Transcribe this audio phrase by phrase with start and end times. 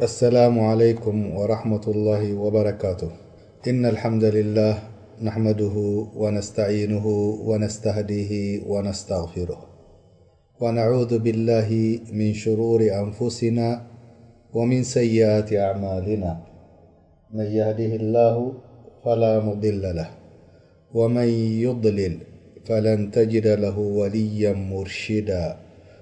[0.00, 3.10] السلام عليكم ورحمة الله وبركاته
[3.68, 4.74] إن الحمد لله
[5.22, 5.76] نحمده
[6.16, 7.06] ونستعينه
[7.44, 9.58] ونستهديه ونستغفره
[10.60, 13.82] ونعوذ بالله من شرور أنفسنا
[14.54, 16.40] ومن سيئات أعمالنا
[17.34, 18.52] من يهده الله
[19.04, 20.08] فلا مضل له
[20.94, 21.28] ومن
[21.68, 22.14] يضلل
[22.64, 25.56] فلن تجد له وليا مرشدا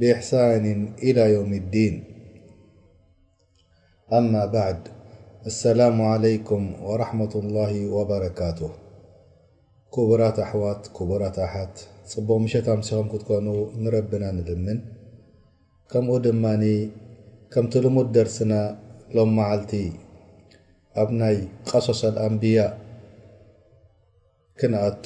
[0.00, 0.30] ብሳ
[1.48, 1.94] ም ዲን
[4.32, 4.82] ማ ባعድ
[5.50, 8.60] ኣሰላሙ عለይكም وራحመة الላه ወበረካቱ
[9.94, 11.74] كቡራት ኣሕዋት ቡራት ኣሓት
[12.12, 13.46] ፅቡቕ ምሸትምሲሆም ክትኮኑ
[13.82, 14.78] ንረብና ንልምን
[15.90, 16.44] ከምኡ ድማ
[17.52, 18.52] ከምቲ ልሙድ ደርሲና
[19.16, 19.72] ሎም መዓልቲ
[21.02, 21.36] ኣብ ናይ
[21.70, 22.58] ቀሶሶ ኣንብያ
[24.58, 25.04] ክነኣቱ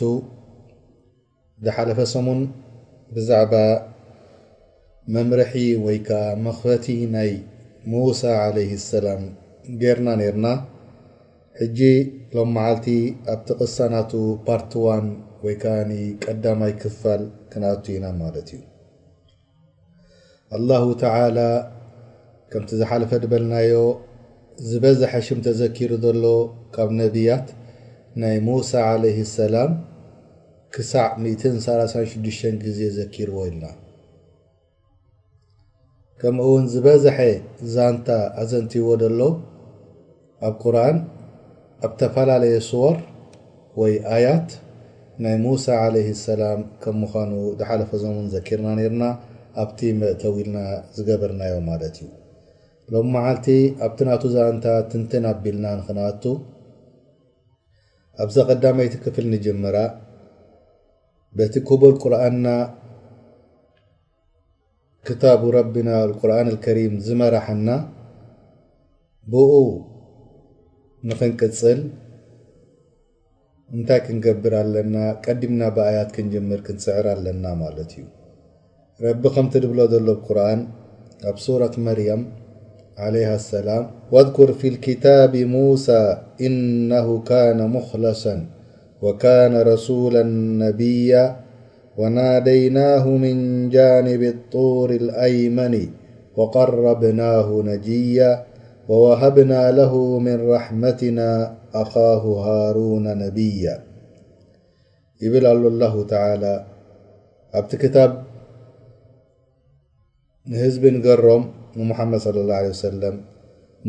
[1.65, 2.41] ዝሓለፈ ሰሙን
[3.15, 3.55] ብዛዕባ
[5.15, 5.53] መምርሒ
[5.87, 7.31] ወይከዓ መኽፈቲ ናይ
[7.93, 8.23] ሙሳ
[8.57, 8.61] ለ
[8.91, 9.23] ሰላም
[9.81, 10.47] ጌርና ነርና
[11.59, 11.81] ሕጂ
[12.37, 12.87] ሎም መዓልቲ
[13.33, 14.13] ኣብቲ ቕሳ ናቱ
[14.47, 15.07] ፓርቲዋን
[15.45, 15.75] ወይከዓ
[16.25, 18.63] ቀዳማይ ክፋል ክንኣቱ ኢና ማለት እዩ
[20.59, 21.39] አላሁ ተላ
[22.55, 23.77] ከምቲ ዝሓለፈ ዝበልናዮ
[24.71, 26.25] ዝበዝሐ ሽም ተዘኪሩ ዘሎ
[26.77, 27.49] ካብ ነቢያት
[28.23, 28.73] ናይ ሙሳ
[29.05, 29.73] ለ ሰላም
[30.77, 31.11] ክሳዕ
[31.95, 33.65] 36 ግዜ ዘኪርዎ ኢልና
[36.25, 37.17] ከምኡእውን ዝበዝሐ
[37.73, 38.07] ዛንታ
[38.43, 39.21] ኣዘንቲይዎ ደሎ
[40.49, 40.97] ኣብ ቁርኣን
[41.87, 42.97] ኣብ ዝተፈላለየ ስወር
[43.81, 44.49] ወይ ኣያት
[45.25, 49.05] ናይ ሙሳ ዓለይ ሰላም ከም ምዃኑ ዝሓለፈ ዞምን ዘኪርና ነርና
[49.65, 50.59] ኣብቲ መእተው ኢልና
[50.99, 52.09] ዝገበርናዮም ማለት እዩ
[52.95, 53.47] ሎሚ መዓልቲ
[53.87, 56.25] ኣብቲ ናቱ ዛንታ ትንትን ኣቢልና ንክንኣቱ
[58.27, 59.77] ኣብዛ ቀዳመይቲ ክፍል ንጅምራ
[61.39, 62.47] በቲ ክቡር ቁርኣንና
[65.07, 65.25] كب
[65.77, 66.67] بና القርآن الك
[67.07, 67.69] ዝመራحና
[69.33, 69.35] ብ
[71.09, 71.81] ንክንቅፅል
[73.77, 77.45] እንታይ ክንገብር ኣለና ቀዲምና ኣيት ክንር ክስዕር ኣለና
[77.99, 79.13] ዩ
[79.73, 80.43] ብሎ ዘሎ قር
[81.23, 81.37] ብ
[81.73, 82.23] ة መርيም
[83.05, 83.49] عل لس
[84.15, 86.03] واذكር في الكب موسى
[86.47, 88.37] إنه كان مخلصا
[89.05, 90.71] وكان رسولني
[91.99, 95.75] وناديناه من جانب الطور الأيمن
[96.37, 98.33] وقربناه نجيا
[98.89, 101.29] ووهبنا له من رحمتنا
[101.75, 103.75] أخاه هارون نبيا
[105.23, 106.55] يبل اله الله تعالى
[107.63, 108.11] بت كتاب
[110.73, 111.43] زب نجرم
[111.91, 113.15] محمد صلى الله عليه وسلم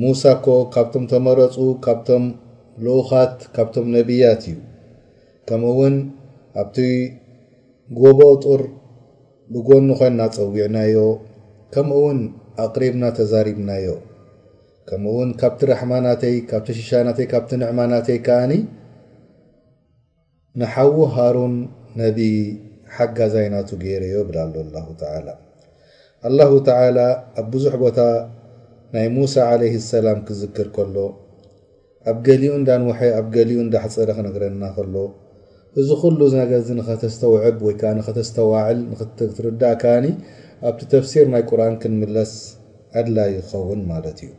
[0.01, 0.45] موسىك
[0.93, 1.39] بم تمر
[2.07, 2.23] بم
[2.85, 4.43] لخت م نبيات
[5.47, 5.93] كمون
[6.75, 6.77] ت
[8.01, 8.61] ጎበ ጡር
[9.53, 10.95] ብጎኒ ኮንና ፀዊዕናዮ
[11.73, 12.19] ከምኡ እውን
[12.63, 13.87] ኣቅሪብና ተዛሪብናዮ
[14.89, 18.53] ከምኡውን ካብቲ ረሕማናተይ ካብቲ ሽሻናተይ ካብቲ ንዕማናተይ ከኣኒ
[20.59, 21.55] ንሓዊ ሃሩን
[22.01, 22.17] ነቢ
[22.95, 25.27] ሓጋዛይናቱ ገይረ ዮ ይብላ ኣሎ ኣላ ተላ
[26.29, 26.97] ኣላሁ ተላ
[27.41, 27.99] ኣብ ብዙሕ ቦታ
[28.95, 29.61] ናይ ሙሳ ዓለ
[29.93, 30.97] ሰላም ክዝክር ከሎ
[32.11, 34.95] ኣብ ገሊኡ እንዳንውሐ ኣብ ገሊኡ እንዳ ሕፀረ ክነግረና ከሎ
[35.81, 36.17] እዚ ሉ
[36.51, 38.77] ነዚ ኸተስተውዕብ ወይከዓ ንኸተስተዋዕል
[39.37, 40.05] ትርዳእ ዓኒ
[40.67, 42.31] ኣብቲ ተፍሲር ናይ ቁርን ክንምለስ
[42.99, 44.31] ዕድላ ይኸውን ማለት እዩ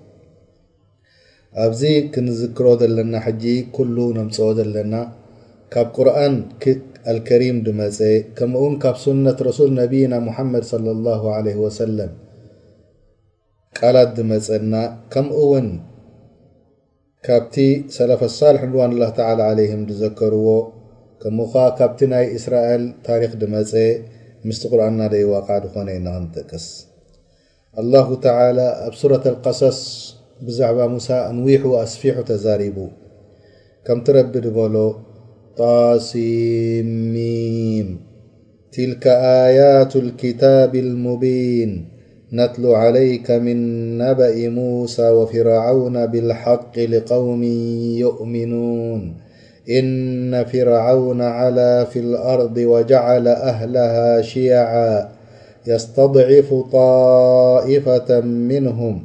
[1.65, 1.83] ኣብዚ
[2.15, 3.53] ክንዝክሮ ዘለና ጂ
[3.95, 4.95] ሉ ነምፅኦ ዘለና
[5.75, 6.35] ካብ ቁርኣን
[7.29, 7.99] ከሪም ድመፀ
[8.39, 12.13] ከምው ካብ ሱነት ረሱል ነብይና ሓመድ ه ሰለም
[13.79, 14.75] ቃላት ዝመፀና
[15.13, 15.69] ከምውን
[17.29, 17.55] ካብቲ
[17.99, 19.21] ሰላፈሳልሕድዋን ላ ተ
[19.93, 20.49] ዝዘከርዎ
[21.25, 23.65] مو بت ني إسرائل تاريخ دم
[24.45, 26.67] مست قرأندي وقع دኾن ننتأس
[27.81, 29.79] الله تعالى أب سورة القصص
[30.45, 32.77] بዛعبة موسى أنويح وأسفح تزرب
[33.87, 34.77] كمت رب دبل
[35.57, 37.19] طاسم
[38.73, 39.05] تلك
[39.49, 41.71] آيات الكتاب المبين
[42.33, 43.59] نتلو عليك من
[44.03, 47.43] نبئ موسى وفرعون بالحق لقوم
[48.05, 49.01] يؤمنون
[49.71, 55.09] إن فرعون على في الأرض وجعل أهلها شيعا
[55.67, 59.05] يستضعف طائفة منهم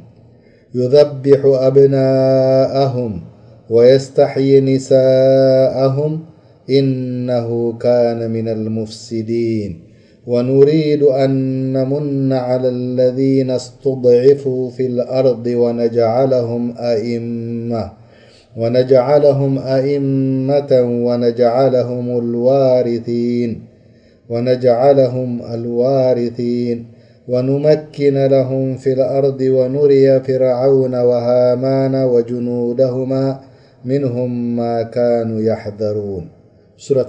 [0.74, 3.20] يذبح أبناءهم
[3.70, 6.20] ويستحيي نساءهم
[6.70, 9.80] إنه كان من المفسدين
[10.26, 11.30] ونريد أن
[11.72, 18.01] نمن على الذين استضعفوا في الأرض ونجعلهم أئمة
[18.56, 22.18] ونجعلهم أئمة ونجعلهم
[25.50, 26.86] الوارثين
[27.28, 33.40] ونمكن لهم في الأرض ونري فرعون وهامان وجنودهما
[33.84, 37.02] منهم ما كانوا يحذرونةصالله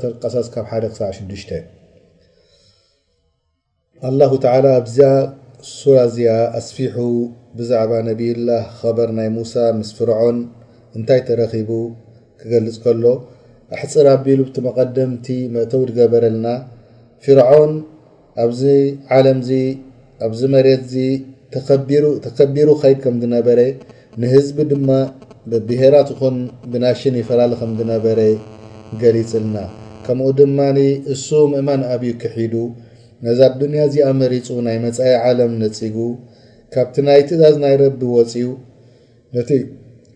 [4.45, 6.83] تعالىأصفح
[7.59, 10.47] عنبي الله خر موسىمفرعن
[10.97, 11.69] እንታይ ተረኪቡ
[12.39, 13.03] ክገልፅ ከሎ
[13.75, 15.25] ኣሕፅር ኣቢሉ ብቲ መቐደምቲ
[15.55, 16.47] መእተው ትገበረልና
[17.25, 17.71] ፍርዖን
[18.43, 18.61] ኣብዚ
[19.15, 19.49] ዓለምዚ
[20.25, 20.97] ኣብዚ መሬት ዚ
[22.27, 23.59] ተከቢሩ ከይድ ከምዝነበረ
[24.21, 24.89] ንህዝቢ ድማ
[25.67, 26.37] ብሄራት ኹን
[26.71, 28.19] ብናሽን ይፈላሊ ከምዝነበረ
[29.03, 29.57] ገሊፅልና
[30.05, 30.57] ከምኡ ድማ
[31.13, 32.53] እሱ ምእማን ኣብዩ ክሒዱ
[33.27, 35.95] ነዚ ኣዱንያ ዚ ኣመሪፁ ናይ መፃይ ዓለም ነፅጉ
[36.75, 38.45] ካብቲ ናይ ትእዛዝ ናይ ረብ ወፅዩ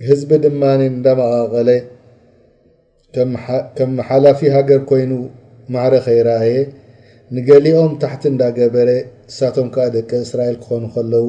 [0.05, 1.69] ህዝቢ ድማኒ እንዳመቃቐለ
[3.77, 5.11] ከም ሓላፊ ሃገር ኮይኑ
[5.73, 6.55] ማዕረ ኸይረኣየ
[7.35, 8.89] ንገሊኦም ታሕቲ እንዳገበረ
[9.29, 11.25] ንሳቶም ከዓ ደቂ እስራኤል ክኾኑ ከለው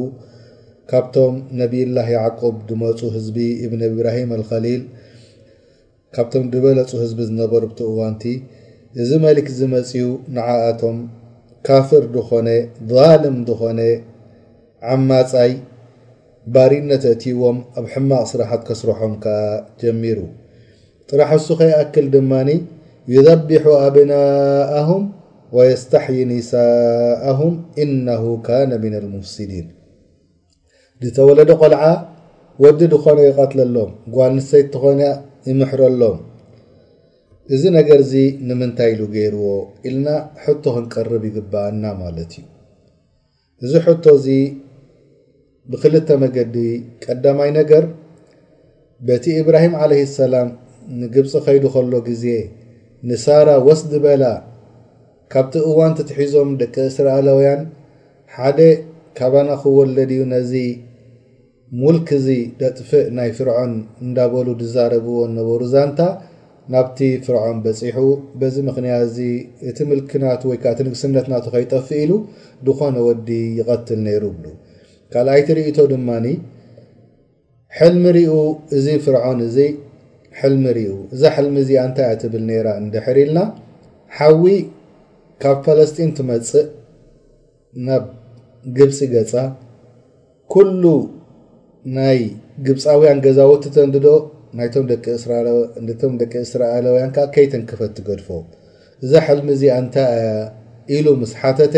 [0.90, 4.82] ካብቶም ነቢላህ ያዕቆብ ድመፁ ህዝቢ እብነ ብራሂም ኣልኸሊል
[6.16, 8.22] ካብቶም ዝበለፁ ህዝቢ ዝነበሩ ብቲ እዋንቲ
[9.02, 10.04] እዚ መሊክ ዝመፅኡ
[10.36, 10.98] ንዓኣቶም
[11.68, 12.48] ካፍር ዝኾነ
[12.92, 13.80] ዛልም ዝኾነ
[14.92, 15.52] ዓማፀይ
[16.54, 19.24] ባሪነት እቲዎም ኣብ ሕማቅ ስራሓት ከስርሖምከ
[19.80, 20.18] ጀሚሩ
[21.10, 22.50] ጥራሕሱ ከይኣክል ድማኒ
[23.14, 25.02] ይደቢሑ ኣብናም
[25.56, 27.40] ወየስተሕይ ኒሳም
[27.84, 29.66] እነሁ ካነ ምና ልሙፍሲድን
[31.04, 31.82] ንተወለደ ቆልዓ
[32.62, 35.00] ወዲ ዝኾነ ይቀትለሎም ጓል ንሰይት ትኾነ
[35.50, 36.18] ይምሕረሎም
[37.56, 38.14] እዚ ነገር ዚ
[38.48, 39.44] ንምንታይ ኢሉ ገይርዎ
[39.88, 40.08] ኢልና
[40.44, 42.44] ሕቶ ክንቀርብ ይግብአና ማለት እዩ
[43.64, 43.72] እዚ
[44.06, 44.30] ቶ ዚ
[45.72, 46.54] ብክልተ መገዲ
[47.04, 47.84] ቀዳማይ ነገር
[49.08, 50.48] በቲ እብራሂም ዓለ ሰላም
[51.00, 52.24] ንግብፂ ኸይዱ ከሎ ግዜ
[53.08, 54.24] ንሳራ ወስድ በላ
[55.32, 57.60] ካብቲ እዋን ትትሒዞም ደቂ እስራኤላውያን
[58.36, 58.60] ሓደ
[59.18, 60.52] ካባና ክወለድ እዩ ነዚ
[61.80, 62.28] ሙልክ ዚ
[62.60, 63.72] ደጥፍእ ናይ ፍርዖን
[64.06, 66.00] እንዳበሉ ዝዛረብዎ ነበሩ ዛንታ
[66.74, 68.04] ናብቲ ፍርዖን በፂሑ
[68.40, 69.20] በዚ ምክንያት እዚ
[69.70, 72.14] እቲ ምልክናቱ ወይከዓ እቲ ንግስነትናቱ ከይጠፍእ ኢሉ
[72.68, 73.28] ድኾነ ወዲ
[73.60, 74.46] ይቀትል ነይሩ ብሉ
[75.12, 76.26] ካልኣይቲ ርእቶ ድማኒ
[77.78, 78.32] ሕልሚ ሪኡ
[78.76, 79.56] እዚ ፍርዖን እዚ
[80.40, 83.40] ሕልሚ ሪኡ እዛ ሕልሚ እዚኣ እንታይ እያ ትብል ነራ እንድሕር ኢልና
[84.16, 84.42] ሓዊ
[85.42, 86.66] ካብ ፓለስጢን ትመፅእ
[87.88, 88.04] ናብ
[88.78, 89.32] ግብፂ ገፃ
[90.52, 90.82] ኩሉ
[91.96, 92.20] ናይ
[92.66, 94.06] ግብፃውያን ገዛወቲ ተንዶ
[94.58, 94.84] ናቶም
[96.22, 98.28] ደቂ እስራኤላውያን ከዓ ከይተን ክፈት ትገድፎ
[99.04, 100.30] እዛ ሕልሚ እዚኣ እንታይ ያ
[100.96, 101.74] ኢሉ ምስ ሓተተ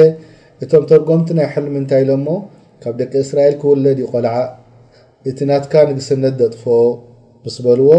[0.65, 2.27] እቶም ተርጎምቲ ናይ ሕልሚ እንታይ ኢሎ እሞ
[2.83, 4.35] ካብ ደቂ እስራኤል ክውለድ እዩ ቆልዓ
[5.31, 6.63] እቲ ናትካ ንግስነት ደጥፎ
[7.47, 7.91] ምስ በልዎ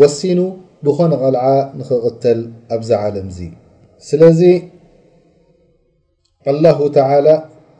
[0.00, 0.40] ወሲኑ
[0.86, 1.44] ብኾነ ቀልዓ
[1.78, 2.40] ንኽቕተል
[2.74, 3.40] ኣብዚ ዓለም እዚ
[4.08, 4.40] ስለዚ
[6.52, 7.28] ኣላሁ ተላ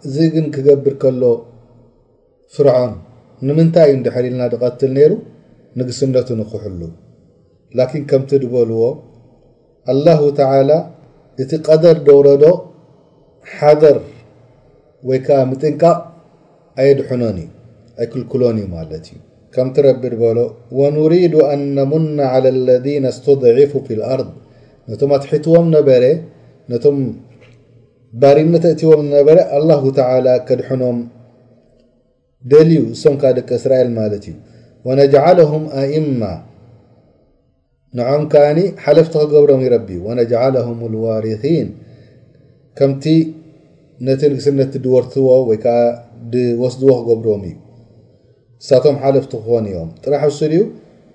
[0.06, 1.23] እዚ ግን ክገብር ከሎ
[2.56, 2.93] ፍርዖን
[3.49, 5.12] ንምንታይ እዩ ድሕሪኢልና ዝቀትል ነይሩ
[5.81, 6.81] ንግስነቱ ንክሕሉ
[7.81, 8.80] ላኪን ከምቲ ዝበልዎ
[9.95, 10.71] ኣላሁ ተላ
[11.42, 12.45] እቲ ቀደር ደውረዶ
[13.57, 13.99] ሓደር
[15.09, 15.83] ወይ ከዓ ምጥንቃቕ
[16.87, 17.42] ي حن
[18.12, 18.58] كلكلون
[19.54, 20.20] كمت رب ل
[20.80, 24.28] ونريد أن نمن على الذين استضعف في الارض
[24.88, 25.66] م اتحتዎم
[28.23, 29.02] برنتأتوم
[29.37, 30.97] ر الله تعالى كدحنم
[32.50, 32.52] ل
[33.12, 33.88] م كك اسرائيل
[34.25, 34.26] ت
[34.87, 36.32] ونجعلهم ائمة
[37.99, 38.35] نعمك
[38.85, 41.66] حلفت قبرم يرب ونجعلهم الوارثين
[44.07, 45.78] ነቲ قስነቲ ድወርትዎ ወይከዓ
[46.62, 50.61] ወስድዎ ክገብሮም እዩ ንሳቶም ሓለፍቲ ክኾኑ እዮም ጥራሕ ስድዩ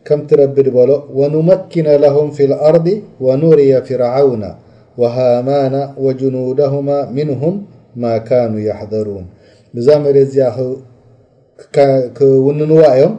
[0.07, 2.87] ከም ትረብ ድበሎ ونመኪነ لهም في الኣርض
[3.25, 4.43] وኑሪي ፍርعውና
[5.01, 5.75] وሃማና
[6.05, 7.55] وجኑዳهማ ምنهም
[8.01, 9.25] ማ كኑ يحضሩوን
[9.75, 9.87] ብዛ
[10.33, 10.35] ዚ
[12.17, 13.13] ክውንንዋ እዮም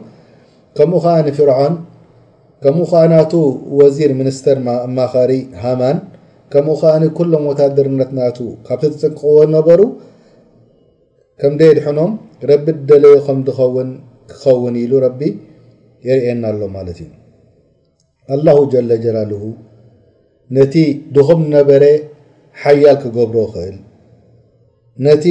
[0.77, 1.73] ከምኡ ዓ ፍርን
[2.63, 3.31] ከም ከዓ ናቱ
[3.79, 4.57] ወዚር ሚኒስተር
[4.97, 5.31] ማኸሪ
[5.63, 5.97] ሃማን
[6.55, 9.79] ከምኡ ከዓኒ ኩሎም ወታድርነትናቱ ካብቲ ትፅቅቅዎ ነበሩ
[11.41, 12.11] ከም ደ ድሕኖም
[12.49, 13.89] ረቢ ደለዮ ከም ድኸውን
[14.31, 15.21] ክኸውን ኢሉ ረቢ
[16.07, 17.09] የርኤየና ኣሎ ማለት እዩ
[18.35, 19.41] አላሁ ጀለጀላልሁ
[20.57, 20.75] ነቲ
[21.17, 21.83] ድኹም ነበረ
[22.61, 23.75] ሓያል ክገብሮ ክእል
[25.07, 25.25] ነቲ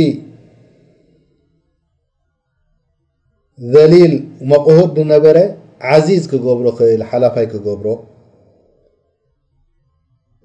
[3.76, 4.14] ዘሊል
[4.52, 5.36] መቑሁር ንነበረ
[5.94, 7.88] ዓዚዝ ክገብሮ ክእል ሓላፋይ ክገብሮ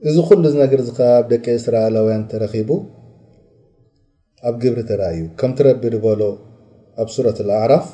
[0.04, 2.70] قلنب سرائلوين رخب
[4.64, 7.86] جبرتكم ترب لهسورة الأعراف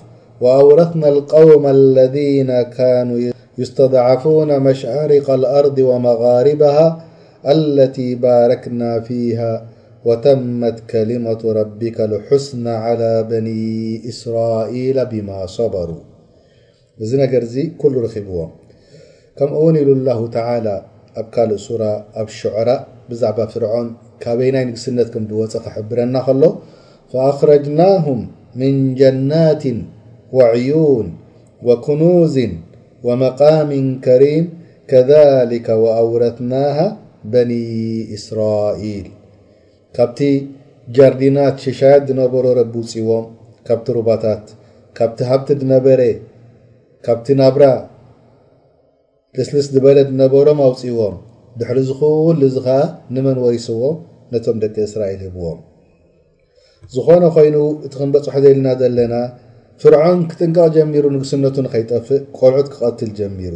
[0.41, 7.05] وأورثنا القوم الذين كانوا يستضعفون مشارق الأرض ومغاربها
[7.45, 9.69] التي باركنا فيها
[10.05, 15.99] وتمت كلمة ربك الحسن على بني إسرائيل بما صبروا
[17.01, 18.49] نركله ربكم
[19.39, 20.85] قنل الله تعالى
[21.19, 21.69] ኣብ ካልእ ሱ
[22.21, 22.69] ኣብ ሽعራ
[23.09, 23.87] ብዛعባ سርዖም
[24.23, 26.43] ካበይ ናይ ንግስነት ከም ወፀ ክحብረና ከሎ
[27.11, 28.19] فأخረجናهم
[28.61, 29.63] من جناት
[30.37, 31.07] وعዩوን
[31.67, 32.35] وكنوዝ
[33.07, 33.69] ومقام
[34.05, 34.45] كሪيም
[34.89, 36.77] كذلك وأوረثناه
[37.31, 37.49] በن
[38.17, 39.05] إስራئል
[39.95, 40.19] ካብቲ
[40.95, 43.25] ጃርዲናት ሽሻያት ዝነበሮ ረቢ وፅዎም
[43.67, 44.45] ካብቲ ሩبታት
[44.97, 46.01] ካብቲ ሃብቲ ነበረ
[47.05, 47.63] ካብቲ ናብራ
[49.37, 51.15] ደስሊስ ዝበለ ዝነበሮም ኣውፅእዎም
[51.59, 52.13] ድሕሪ ዝኽው
[52.49, 52.77] እዚ ከዓ
[53.15, 53.81] ንመን ወይስዎ
[54.33, 55.59] ነቶም ደቂ እስራኤል ህብዎም
[56.95, 59.13] ዝኾነ ኮይኑ እቲ ክንበፅሖ ዘኢልና ዘለና
[59.83, 63.53] ፍርዖን ክጥንቀቕ ጀሚሩ ንግስነቱ ንከይጠፍእ ቆልዑት ክቀትል ጀሚሩ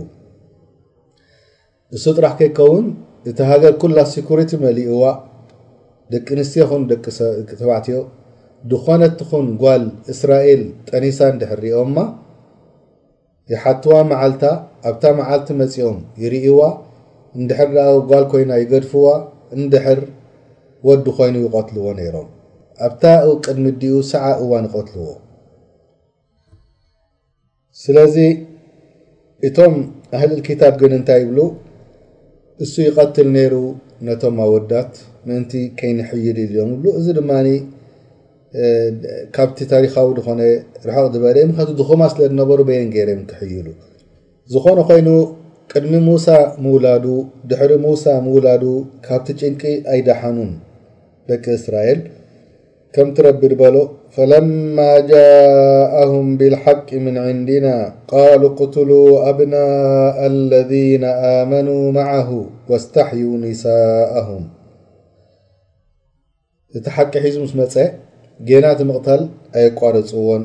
[1.97, 2.87] እሱ ጥራሕ ከይከውን
[3.31, 5.03] እቲ ሃገር ኩላ ስኩሪቲ መሊኡዋ
[6.13, 6.83] ደቂ ኣንስትዮ ኹን
[7.59, 7.99] ተባዕትዮ
[8.71, 9.83] ድኮነትኩን ጓል
[10.13, 11.97] እስራኤል ጠኒሳን ድሕሪኦምማ
[13.53, 14.43] ይሓትዋ መዓልታ
[14.87, 16.59] ኣብታ መዓልቲ መፂኦም ይርእዋ
[17.39, 19.05] እንድሕር ኣ ጓል ኮይና ይገድፍዋ
[19.57, 19.99] እንድሕር
[20.87, 22.27] ወዲ ኮይኑ ይቀትልዎ ነይሮም
[22.87, 23.03] ኣብታ
[23.45, 25.09] ቅድሚ ዲኡ ሰዓ እዋ ይቀትልዎ
[27.81, 28.15] ስለዚ
[29.47, 29.75] እቶም
[30.15, 31.39] ኣህሊል ክታብ ግን እንታይ ይብሉ
[32.63, 33.53] እሱ ይቀትል ነይሩ
[34.07, 34.93] ነቶም ኣወዳት
[35.27, 37.47] ምእንቲ ከይንሕይል ልኦም ይብሉ እዚ ድማኒ
[39.35, 40.41] ካብቲ ታሪካዊ ዝኮነ
[40.87, 43.67] ርሕቕ ዝበረ ምክቱ ድኹማ ስለ ዝነበሩ በየን ገረምክሕይሉ
[44.53, 45.07] ዝኾነ ኮይኑ
[45.71, 46.27] ቅድሚ ሙሳ
[46.65, 47.03] ምውላዱ
[47.49, 48.63] ድሕሪ ሙሳ ምውላዱ
[49.05, 49.61] ካብቲ ጭንቂ
[49.93, 50.49] ኣይደሓኑን
[51.29, 51.99] ደቂ እስራኤል
[52.95, 53.75] ከምቲረቢ ድበሎ
[54.15, 54.77] ፈለማ
[55.11, 57.67] ጃአهም ብلሓቂ ምን ዓንድና
[58.11, 58.89] ቃሉ قትሉ
[59.27, 59.71] ኣብናء
[60.27, 61.03] አለذነ
[61.33, 62.29] ኣመኑ ማዓه
[62.71, 64.43] ወاስተሕዩ ንስهም
[66.79, 67.75] እቲ ሓቂ ሒዙ ምስ መፀ
[68.49, 69.21] ጌናት ምቕታል
[69.59, 70.43] ኣይቋርፅዎን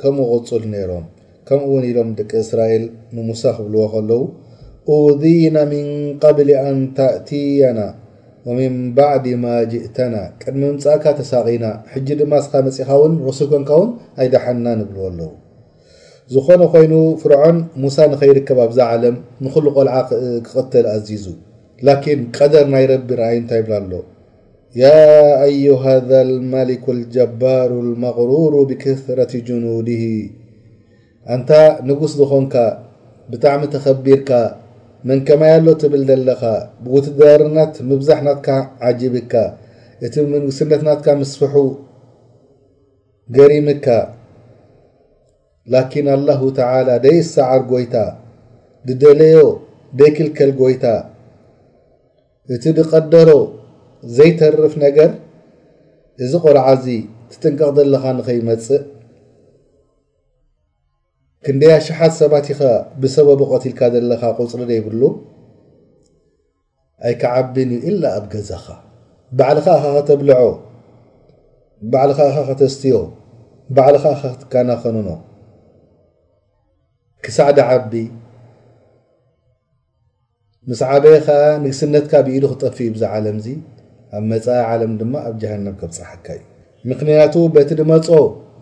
[0.00, 1.04] ከምኡ ቅፁል ነይሮም
[1.48, 2.84] ከምኡ ውን ኢሎም ደቂ እስራኤል
[3.16, 4.22] ንሙሳ ክብልዎ ከለዉ
[5.22, 5.86] ذና ምን
[6.22, 7.80] قብሊ ኣን ተእቲያና
[8.46, 13.90] وምን ባዕድ ማ ጅእተና ቅድሚ ምፃእካ ተሳቂና ሕጂ ድማ እስኻ መፅኻ ውን ርሱ ኮንካ ውን
[14.20, 15.30] ኣይደሓና ንብልዎ ኣለው
[16.34, 19.96] ዝኾነ ኮይኑ ፍርዖን ሙሳ ንኸይርከብ ኣብዛ ዓለም ንሉ ቆልዓ
[20.46, 21.24] ክቐተል ኣዚዙ
[21.88, 23.92] ላን ቀደር ናይ ረቢ ረኣይ እንታይ ይብላ ኣሎ
[24.82, 24.94] ያ
[25.48, 26.10] ኣዩ ሃذ
[26.54, 26.86] መሊኩ
[27.16, 29.88] ጀባሩ لመغሩሩ ብክثረة ጅኑድ
[31.32, 31.50] እንታ
[31.88, 32.54] ንጉስ ዝኾንካ
[33.32, 34.30] ብጣዕሚ ተከቢርካ
[35.08, 36.42] ምን ከማይሎ ትብል ዘለኻ
[36.84, 38.46] ብውትዳርናት ምብዛሕ ናትካ
[38.88, 39.32] ዓጂብካ
[40.06, 41.54] እቲ ምን ውስነትናትካ ምስፍሑ
[43.36, 43.86] ገሪምካ
[45.72, 47.96] ላኪን ኣላሁ ተላ ደይእሰዓር ጎይታ
[48.88, 49.38] ድደለዮ
[49.98, 50.84] ደይክልከል ጎይታ
[52.54, 53.30] እቲ ዝቀደሮ
[54.16, 55.10] ዘይተርፍ ነገር
[56.24, 56.86] እዚ ቆርዓዚ
[57.30, 58.82] ትጥንቀቕ ዘለኻ ንኸይመፅእ
[61.46, 62.60] ክንደይ ኣሽሓት ሰባት ኢኸ
[63.00, 65.02] ብሰበብቆት ልካ ዘለኻ ቁፅሪ ዘይብሉ
[67.08, 68.66] ኣይከ ዓቢን እዩ ኢላ ኣብ ገዛኻ
[69.38, 70.40] ባዕልኻ ኻ ከተብልዖ
[71.92, 72.96] ባዕልኻ ኸተስትዮ
[73.76, 75.08] ባዕልኻ ኸ ክትከናኸንኖ
[77.26, 77.92] ክሳዕደ ዓቢ
[80.70, 81.26] ምስ ዓበይኻ
[81.64, 83.48] ንግስነትካ ብኢዱ ክጠፍ ዩ ብዛ ዓለም እዚ
[84.16, 86.44] ኣብ መፃኢኢ ዓለም ድማ ኣብ ጃሃንም ከብፀሓካ እዩ
[86.90, 88.08] ምክንያቱ በት ድመፆ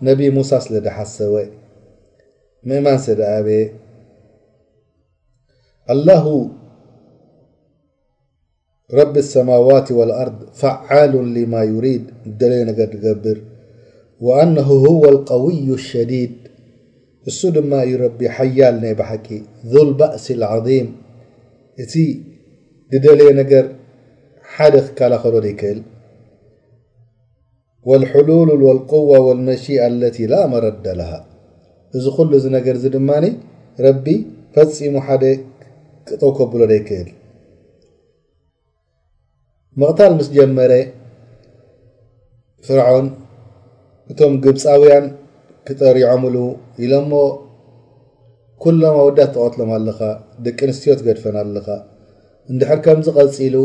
[0.07, 1.35] ነቢ ሙሳ ስለ ደሓሰወ
[2.65, 3.69] انسب
[5.89, 6.51] الله
[8.93, 13.41] رب السماوات والأرض فعال لما يريد دلي نر تقبر
[14.21, 16.31] وأنه هو القوي الشديد
[17.27, 19.27] اسو دما يربي حيال ني بحق
[19.65, 20.87] ذو البأس العظيم
[22.93, 23.67] ددلي نر
[24.53, 24.57] ح
[24.97, 25.81] كللو دكل
[27.83, 31.32] والحلول والقوة والمشيئة التي لا مرد لها
[31.97, 33.25] እዚ ኩሉ እዚ ነገር እዚ ድማኒ
[33.85, 34.05] ረቢ
[34.55, 35.23] ፈፂሙ ሓደ
[36.07, 37.09] ክጠው ከብሎ ደይክእል
[39.81, 40.73] መቕታል ምስ ጀመረ
[42.65, 43.07] ፍርዖን
[44.11, 45.05] እቶም ግብፃውያን
[45.67, 46.35] ክጠሪዖምሉ
[46.83, 47.11] ኢሎእሞ
[48.63, 49.99] ኩሎማ ወዳት ተቀትሎም ኣለኻ
[50.45, 51.67] ደቂ ኣንስትዮ ትገድፈና ኣለኻ
[52.51, 53.55] እንድሕር ከምዝቀፂሉ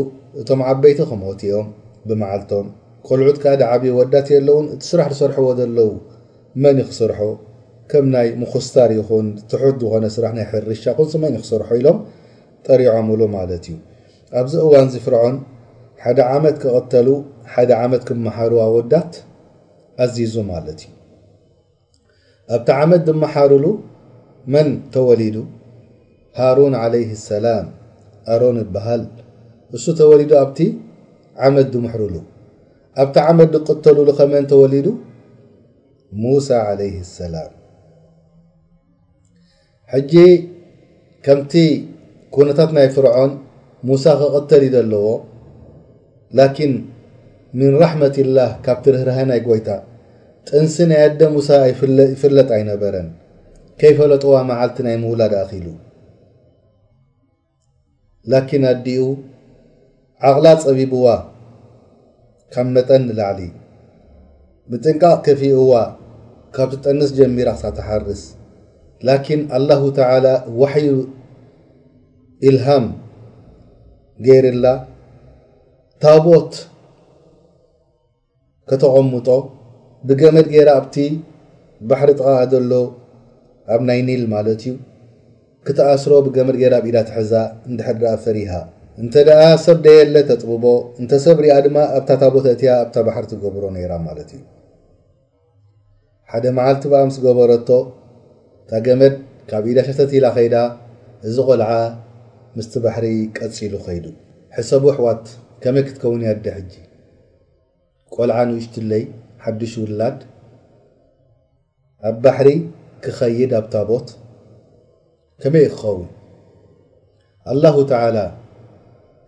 [0.41, 1.67] እቶም ዓበይቲ ክመትእኦም
[2.07, 2.67] ብመዓልቶም
[3.07, 5.91] ኮልዑትካ ደ ዓብዪ ወዳት የኣለውን እቲ ስራሕ ዝሰርሕዎ ዘለው
[6.63, 7.19] መን ይ ክስርሑ
[7.91, 11.97] ከም ናይ ምክስታር ይኹን ትሑት ዝኾነ ስራሕ ናይ ሕርሻ ኩንስ መን ክሰርሖ ኢሎም
[12.65, 13.75] ጠሪዖምሉ ማለት እዩ
[14.39, 15.37] ኣብዚ እዋን ዝፍርዖን
[16.03, 17.07] ሓደ ዓመት ክቐተሉ
[17.53, 19.11] ሓደ ዓመት ክመሓርዋ ወዳት
[20.05, 20.91] ኣዚዙ ማለት እዩ
[22.55, 23.65] ኣብቲ ዓመት ዝመሓሩሉ
[24.55, 25.35] መን ተወሊዱ
[26.39, 27.65] ሃሩን عለይ ሰላም
[28.33, 29.03] ኣሮን ይበሃል
[29.77, 30.59] እሱ ተወሊዱ ኣብቲ
[31.47, 32.15] ዓመት ዝምሕርሉ
[33.01, 34.87] ኣብቲ ዓመት ዝቀተሉሉ ከመን ተወሊዱ
[36.23, 37.51] ሙሳ عለይ ሰላም
[39.93, 40.13] ሕጂ
[41.25, 41.53] ከምቲ
[42.35, 43.31] ኩነታት ናይ ፍርዖን
[43.89, 45.05] ሙሳ ክቕተል ዩ ዘለዎ
[46.37, 46.73] ላኪን
[47.59, 49.69] ምን ራሕመት ላህ ካብቲ ርህርሀ ናይ ጎይታ
[50.47, 51.49] ጥንሲ ናይ ኣደ ሙሳ
[52.13, 53.07] ይፍለጥ ኣይነበረን
[53.81, 55.65] ከይፈለጥዋ መዓልቲ ናይ ምውላድ ኣኪሉ
[58.33, 59.03] ላኪን ኣዲኡ
[60.29, 61.05] ዓቕላ ፀቢብዋ
[62.55, 63.41] ካብ መጠን ንላዕሊ
[64.71, 65.73] ብጥንቃቅ ከፊኡዋ
[66.55, 68.21] ካብ ት ጥንስ ጀሚራ ክሳተሓርስ
[69.07, 70.27] ላኪን አላሁ ተላ
[70.61, 70.87] ዋሕይ
[72.49, 72.85] ኢልሃም
[74.25, 74.65] ገይርላ
[76.03, 76.53] ታቦት
[78.69, 79.27] ከተቀምጦ
[80.09, 80.97] ብገመድ ገይራ ኣብቲ
[81.89, 82.71] ባሕሪ ጥቃዓ ዘሎ
[83.73, 84.73] ኣብ ናይ ኒል ማለት እዩ
[85.67, 87.33] ክተኣስሮ ብገመድ ገራ ብኢዳ ትሕዛ
[87.69, 88.51] እንድሕድረኣ ፈሪሃ
[89.03, 89.13] እንተ
[89.65, 90.65] ሰብ ደየለ ተጥብቦ
[91.01, 94.43] እንተሰብ ሪኣ ድማ ኣብታ ታቦት እት ኣብታ ባሕር ትገብሮ ነራ ማለት እዩ
[96.31, 97.67] ሓደ መዓልቲ በኣ ምስ ገበረቶ
[98.71, 99.13] ታ ገመድ
[99.49, 100.55] ካብ ኢዳሸተት ኢላ ኸይዳ
[101.27, 101.69] እዚ ቆልዓ
[102.57, 103.05] ምስቲ ባሕሪ
[103.37, 104.05] ቀፂሉ ከይዱ
[104.55, 105.23] ሕሰብ ውኣሕዋት
[105.61, 106.71] ከመይ ክትከውን ያዲ ሕጂ
[108.15, 109.03] ቆልዓ ንኡሽትለይ
[109.43, 110.19] ሓዱሽ ውላድ
[112.09, 112.49] ኣብ ባሕሪ
[113.05, 114.07] ክኸይድ ኣብታ ቦት
[115.43, 116.07] ከመይ ክኸውን
[117.53, 118.17] አلላه ተላ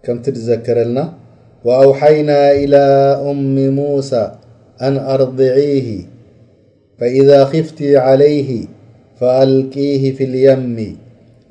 [0.04, 0.98] ከምቲ ዝዘከረልና
[1.84, 2.30] أውሓይና
[2.62, 2.86] إላى
[3.30, 4.12] እም ሙሳ
[4.86, 5.88] ኣን ኣርضዒህ
[7.00, 8.50] ፈإዛ خፍቲ عለይህ
[9.22, 10.98] فألقيه في اليم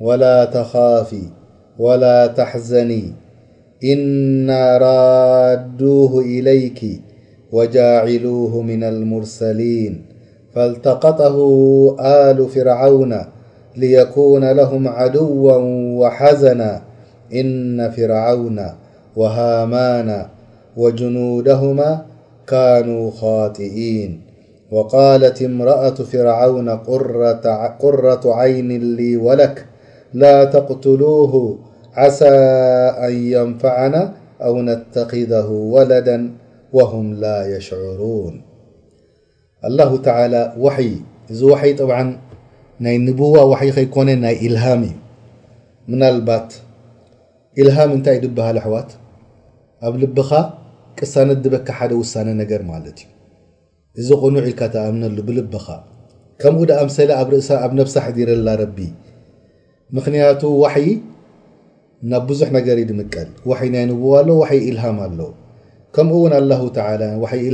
[0.01, 1.23] ولا تخافي
[1.79, 3.05] ولا تحزني
[3.85, 6.81] إنا رادوه إليك
[7.53, 10.03] وجاعلوه من المرسلين
[10.55, 11.35] فالتقطه
[12.31, 13.19] آل فرعون
[13.77, 15.57] ليكون لهم عدوا
[16.01, 16.83] وحزنا
[17.35, 18.67] إن فرعون
[19.17, 20.27] وهامان
[20.77, 22.03] وجنودهما
[22.47, 24.30] كانوا خاطئين
[24.71, 26.69] وقالت امرأة فرعون
[27.83, 29.67] قرة عين لي ولك
[30.15, 31.59] لا تقتلوه
[31.95, 32.37] عسى
[33.07, 36.31] أن ينفعنا أو نتخذه ولدا
[36.73, 38.43] وهم لا يشعرون
[39.65, 40.93] الله تعالى وحي
[41.43, 42.05] وحي طبعا
[42.81, 44.93] ي نبوة وحي يكن ني إلهام ي
[45.89, 46.51] من البت
[47.61, 48.91] إلهام إنت دبهل حوت
[49.87, 50.19] اب لب
[50.99, 53.11] قسنتدبك حد وسن نر ملت ي
[54.01, 55.67] እዚ ኮኑ ልካ ተኣምነሉ ብልበኻ
[56.41, 57.11] ከምኡ ደኣምሰለ
[57.67, 58.79] ኣብ ነብሳ ሓዲረላ ረቢ
[59.97, 60.87] ምክንያቱ ዋሕይ
[62.13, 63.29] ናብ ብዙሕ ነገር ድምቀል
[63.65, 65.31] ይ ናይ ንው ኣሎ ይ ልሃም ኣለው
[65.97, 66.35] ከምኡ ውን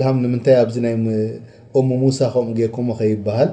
[0.01, 0.97] ልሃም ምታይ ኣዚ ይ
[1.89, 3.51] ሙ ሙሳ ከምኡ ገርኩም ከይበሃል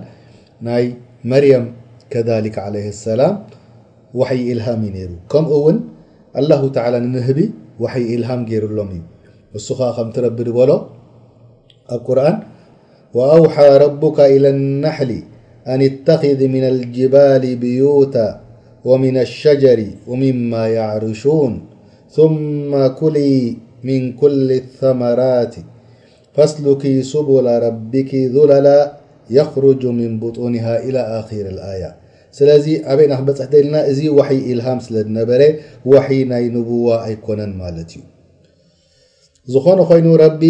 [0.67, 0.85] ናይ
[1.31, 1.65] መርያም
[2.11, 3.33] ከሊክ ع ሰላም
[4.19, 5.77] ዋሕይ ልሃም ዩ ነሩ ከምኡ እውን
[6.49, 7.39] ላ ንንህቢ
[8.07, 9.01] ይ ልሃም ገርሎም እዩ
[9.59, 10.71] እስ ከ ከም ትረብ በሎ
[11.95, 12.35] ኣብ ቁርን
[13.13, 15.12] وأوحى ربك إلى النحل
[15.67, 18.17] أن اتخذ من الجبال بيوت
[18.86, 21.62] ومن الشجر ومما يعرشون
[22.12, 25.56] ثم كلي من كل الثمرات
[26.34, 28.91] فاسلك سبل ربك ذللا
[29.30, 31.95] يخرج من بطونها إلى آخير الآية
[32.32, 35.41] سلي عبين بحدلنا ي وحي إلهام سل لنبر
[35.86, 38.12] وحي ني نبوة أيكنن ملت ي
[39.51, 40.41] ዝኾነ ኮይኑ ረቢ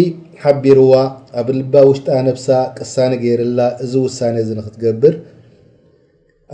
[0.42, 0.92] ሓቢርዋ
[1.40, 2.46] ኣብ ልባ ውሽጣ ነብሳ
[2.78, 5.14] ቅሳኒ ገይርላ እዚ ውሳነ እዚ ንክትገብር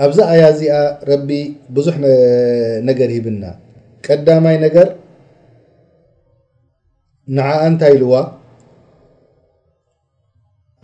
[0.04, 0.72] ኣብዛ ኣያ እዚኣ
[1.10, 1.28] ረቢ
[1.76, 1.96] ብዙሕ
[2.88, 3.44] ነገር ሂብና
[4.06, 4.88] ቀዳማይ ነገር
[7.36, 8.14] ንዓኣ እንታይ ኢልዋ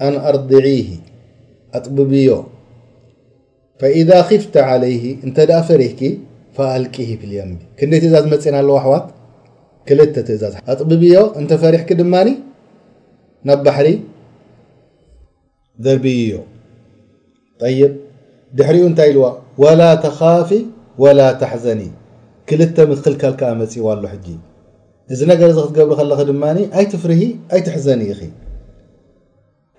[0.07, 0.67] ኣን ኣርድዒ
[1.77, 2.29] ኣጥብብዮ
[3.81, 6.03] ፈእዛ ክፍተ ዓለይ እንተ ኣ ፈሪሕኪ
[6.59, 9.07] ፈኣልቂ ፍልየምብ ክንደይ ቲ እዛ ዝመፅና ኣለዋ ኣሕዋት
[9.89, 12.15] ክል ትእዛዝ ኣطብብዮ እንተ ፈሪሕ ድማ
[13.49, 13.89] ናብ ባحሪ
[15.85, 16.37] ደርዮ
[17.77, 17.81] ይ
[18.59, 19.25] ድሕሪኡ እታይ ኢዋ
[19.63, 20.51] وላ ተخፊ
[21.03, 21.05] و
[21.41, 21.83] ተحዘኒ
[22.49, 24.29] ክልተ ምክልካል ዓ መፅዋ ኣሎ ጂ
[25.13, 26.45] እዚ ነገር ዚ ክትገብሩ ከለ ድማ
[26.79, 27.21] ኣይትፍርሂ
[27.55, 28.03] ኣይ ትሕዘኒ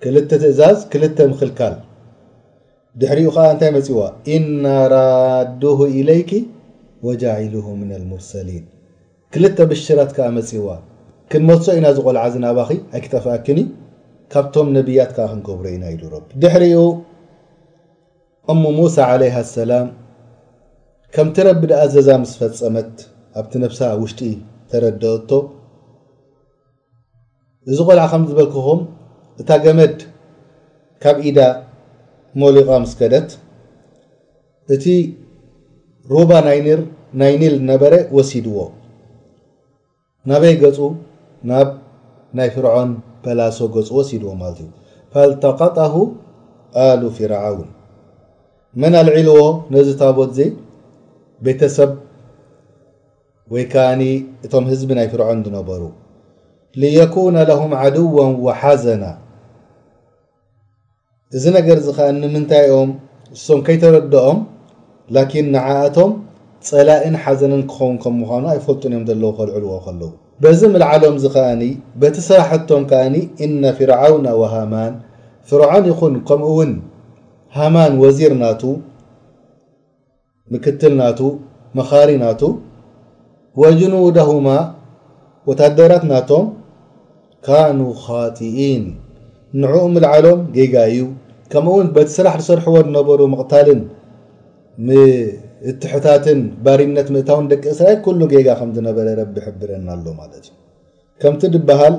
[0.02, 1.04] ክል ትእዛዝ ክል
[1.40, 1.76] ክልካል
[3.00, 4.00] ድሕሪኡ ዓ እታይ ፅዋ
[4.34, 4.38] እ
[4.94, 6.30] ራድه إለይك
[7.06, 7.66] وጃعله
[8.00, 8.64] الሙርሰሊيን
[9.34, 10.66] ክልተ ብሽራት ከዓ መፅዋ
[11.30, 13.58] ክንመሶ ኢናዝ ቆልዓ ዝናባኺ ኣይክተፋክኒ
[14.32, 16.78] ካብቶም ነቢያት ከዓ ክንገብረ ኢና ዩድረብ ድሕሪኡ
[18.52, 19.88] እሙ ሙሳ ዓለይሃ ኣሰላም
[21.16, 22.94] ከምቲ ረቢ ድኣ ዘዛ ምስ ፈፀመት
[23.40, 24.20] ኣብቲ ነብሳ ውሽጢ
[24.70, 25.30] ተረድቶ
[27.72, 28.80] እዚ ቆልዓ ከምዝበልክኹም
[29.42, 29.98] እታ ገመድ
[31.02, 31.38] ካብ ኢዳ
[32.42, 33.28] ሞሊቓ ምስ ከደት
[34.76, 34.86] እቲ
[36.14, 36.30] ሩባ
[37.18, 38.56] ናይ ኒል ነበረ ወሲድዎ
[40.30, 40.78] ናበይ ገፁ
[41.50, 41.68] ናብ
[42.38, 42.90] ናይ ፍርዖን
[43.24, 44.68] በላሶ ገፁ ወሲድዎ ማለት እዩ
[45.12, 45.94] ፈልተቀጠሁ
[46.86, 47.68] ኣሉ ፍርዓውን
[48.82, 49.38] መን ኣልዒልዎ
[49.74, 50.40] ነዚ ታቦት እዙ
[51.46, 51.92] ቤተሰብ
[53.54, 54.02] ወይ ከዓኒ
[54.46, 55.82] እቶም ህዝቢ ናይ ፍርዖን ዝነበሩ
[56.82, 59.04] ንየኩነ ለሁም ዓድዋ ወሓዘና
[61.36, 62.90] እዚ ነገር ዚ ከዓ ንምንታይ ኦም
[63.36, 64.38] እሶም ከይተረድኦም
[65.16, 66.10] ላኪን ንዓእቶም
[66.66, 70.10] ፀላእን ሓዘንን ክኸውን ከም ምኳኑ ይፈልጡን እዮም ዘለዉ ክልዕልዎ ከለው
[70.42, 71.62] በዚ ምልዓሎም ዚ ከኣኒ
[72.00, 73.14] በቲ ስራሕቶም ከኣኒ
[73.46, 74.94] እነ ፍርዓውና ወሃማን
[75.50, 76.72] ፍርዖን ይኹን ከምኡ እውን
[77.58, 78.62] ሃማን ወዚር ናቱ
[80.54, 81.20] ምክትል ናቱ
[81.78, 82.42] መኻሪ ናቱ
[83.62, 84.48] ወጅኑዳሁማ
[85.50, 86.46] ወታደራት ናቶም
[87.46, 88.84] ካኑ ካጢኢን
[89.62, 91.02] ንዕኡ ምልዓሎም ጌጋ እዩ
[91.52, 93.80] ከምኡውን በቲ ስራሕ ዝሰርሕዎ ዝነበሩ መቕታልን
[95.70, 100.54] እትሕታትን ባሪነት ምእታውን ደቂ እስራኤል ኩሉ ገጋ ከምዝነበረ ረቢ ሕብረና ኣሎ ማለት እዩ
[101.22, 101.94] ከምቲ ድበሃል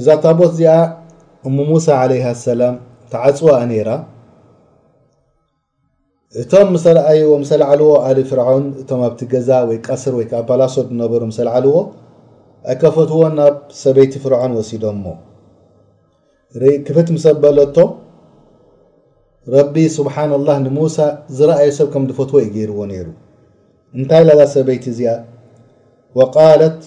[0.00, 0.72] እዛታቦት እዚኣ
[1.48, 2.76] እሙሙሳ ለሃ ሰላም
[3.12, 3.90] ተዓፅዋነራ
[6.42, 11.76] እቶም ሰኣይዎ ሰለዓልዎ ኣ ፍርን እቶም ኣብቲ ገዛ ወይ ቀስር ወይዓ ፓላሶ ዝነበሩ ሰላዓልዎ
[12.72, 15.04] ኣከፈትዎ ናብ ሰበይቲ ፍርዖን ወሲዶሞ
[16.88, 17.76] ክፍት ምሰበለቶ
[19.56, 20.96] ረቢ ስብሓና ላ ንሙሳ
[21.36, 23.06] ዝረኣዩ ሰብ ከም ዝፈትዎ እዩገይርዎ ነይሩ
[23.98, 25.12] እንታይ ኢላዛ ሰበይቲ እዚኣ
[26.36, 26.80] ቃለት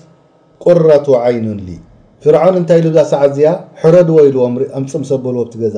[0.64, 1.46] ቁረቱ ዓይኑ
[2.24, 5.78] ፍርዖን እንታይ ኢሉ ብዛ ሰዓእዚኣ ሕረድዎ ኢሉዎኣምፅም ሰበልዎ ብቲ ገዛ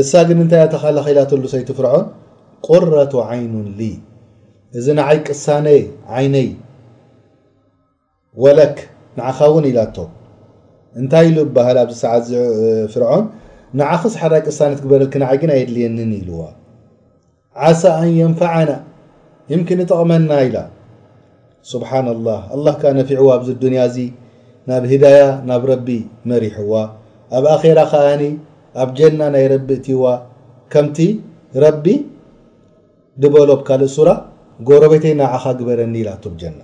[0.00, 2.04] እሳ ግን እንታይ እተኻላከኢላተሉ ሰይቲ ፍርዖን
[2.68, 3.52] ቁረቱ ዓይኑ
[4.80, 5.66] እዚ ንዓይ ቅሳነ
[6.18, 6.48] ዓይነይ
[8.42, 8.76] ወለክ
[9.18, 9.96] ንዓኻ እውን ኢላቶ
[11.00, 12.28] እንታይ ኢሉ ባህል ኣብዚ ሰዓዝ
[12.92, 13.24] ፍርዖን
[13.80, 15.98] ንዓኽ ሓዳቂ ሳነት በረል ክንዓግን ኣየድልየኒ
[16.30, 16.40] ኢዋ
[17.66, 18.70] ዓሳ ኣن يንفعና
[19.60, 20.56] ምክ እጠቕመና ኢላ
[21.72, 23.96] ስብሓن الله الله ነፊዕዋ ኣብዚ ዱንያ ዚ
[24.70, 25.16] ናብ ህዳي
[25.50, 25.88] ናብ ረቢ
[26.30, 26.72] መሪሕዋ
[27.36, 28.04] ኣብ ኣራ ከኣ
[28.82, 30.02] ኣብ ጀና ናይ ረቢ እትዋ
[30.72, 30.98] ከምቲ
[31.64, 31.86] ረቢ
[33.22, 34.00] ድበሎ ካልእ ሱ
[34.68, 36.58] ጎረቤተይ ናعኻ ግበረኒ ኢላ ቶ ጀና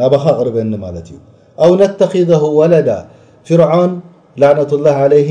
[0.00, 1.16] ናባኻ ቅርበኒ ማለት እዩ
[1.64, 2.88] ኣو نتክذه ወለዳ
[3.48, 3.92] ፍርعን
[4.40, 5.28] ላعنة الله عለይ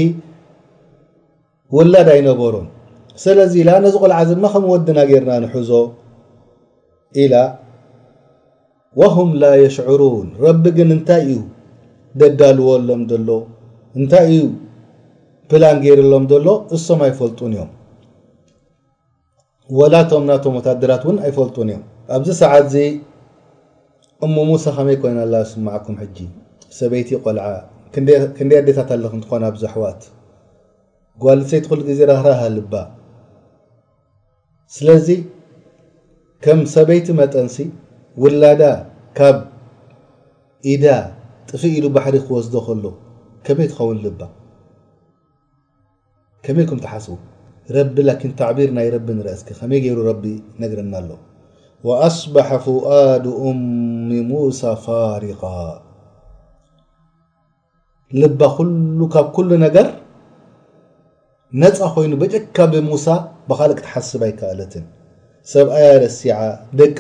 [1.73, 2.55] ውላድ ኣይነበሮ
[3.21, 5.69] ስለዚ ኢላ ነዚ ቆልዓ ዚ ድማ ከም ወድና ገርና ንሕዞ
[7.23, 7.35] ኢላ
[8.99, 11.39] ወም ላ የሽዑሩን ረቢ ግን እንታይ እዩ
[12.19, 13.29] ደዳልዎሎም ዘሎ
[13.99, 14.43] እንታይ እዩ
[15.51, 17.71] ፕላን ገይሩሎም ዘሎ እሶም ኣይፈልጡን እዮም
[19.79, 21.83] ወላቶም እናቶም ወታድራት እውን ኣይፈልጡን እዮም
[22.17, 22.77] ኣብዚ ሰዓት እዚ
[24.27, 26.17] እሙ ሙሳ ከመይ ኮይና ኣላ ዝስማዓኩም ሕጂ
[26.79, 27.47] ሰበይቲ ቆልዓ
[28.37, 30.01] ክንደይ ኣዴታት ለክ እንትኾነ ኣብዛሕዋት
[31.23, 32.13] ጓልሰይቲ ሉ ዜ ራ
[32.55, 32.73] ልባ
[34.75, 35.07] ስለዚ
[36.45, 37.57] ከም ሰበይቲ መጠንሲ
[38.23, 38.63] ውላዳ
[39.19, 39.37] ካብ
[40.73, 40.85] ኢዳ
[41.49, 42.85] ጥፍ ኢሉ ባሕሪ ክወስ ከሎ
[43.47, 44.21] ከመይ ትኸውን ልባ
[46.45, 47.13] ከመይ ም ትሓስቡ
[47.75, 47.97] ረቢ
[48.51, 51.09] ዕቢር ናይ ረቢ ንርስ ከመይ ገይሩ ቢ ነርና ኣሎ
[52.05, 53.25] ኣصበሓ ፍድ
[54.31, 55.43] ሙሳ ፋሪق
[58.23, 58.41] ልባ
[59.35, 59.87] ካብ ነገር
[61.63, 63.05] ነፃ ኮይኑ በጨካ ብሙሳ
[63.49, 64.73] ብካል ክትሓስባ ይኣለት
[65.51, 65.75] ሰብኣ
[66.79, 66.97] ደቂ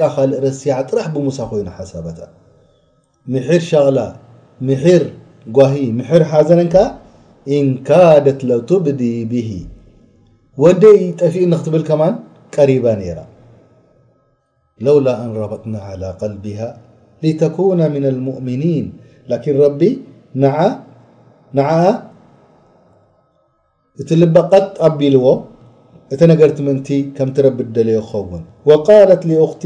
[0.59, 2.19] ሲع ጥራሕ ብሙሳ ኮይኑ ሳታ
[3.49, 3.99] ር ሸغላ
[5.01, 5.05] ር
[5.57, 5.75] ጓሂ
[6.21, 6.49] ር ሓዘ
[7.55, 9.51] እን ካደት تብዲ ብه
[10.63, 12.01] ወደይ ጠፊእ ንክትብልከማ
[12.55, 13.19] ቀሪባ ነራ
[14.85, 16.59] ለውل ኣنرበጥና على قلبه
[17.23, 18.85] لتكن من المؤምኒን
[19.31, 19.53] لكن
[24.01, 25.25] እቲ ል ቐጥ ኣቢልዎ
[26.13, 28.87] እቲ ነገርቲ ምንቲ ከምቲ ረቢ ደልዮ ክኸውን وት
[29.29, 29.63] لأት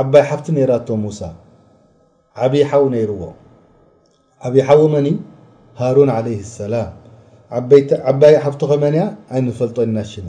[0.00, 1.20] ዓባይ ሓፍቲ ነራቶ ሙሳ
[2.44, 2.62] ዓቢዊ
[2.94, 3.20] ነይርዎ
[4.46, 4.96] ዓቢሓዊ መ
[5.80, 6.26] ሃሩን ع
[6.58, 6.88] ሰላም
[7.58, 8.96] ዓባይ ፍ ኸመን
[9.38, 10.28] ኣንፈልጦ ና ሽማ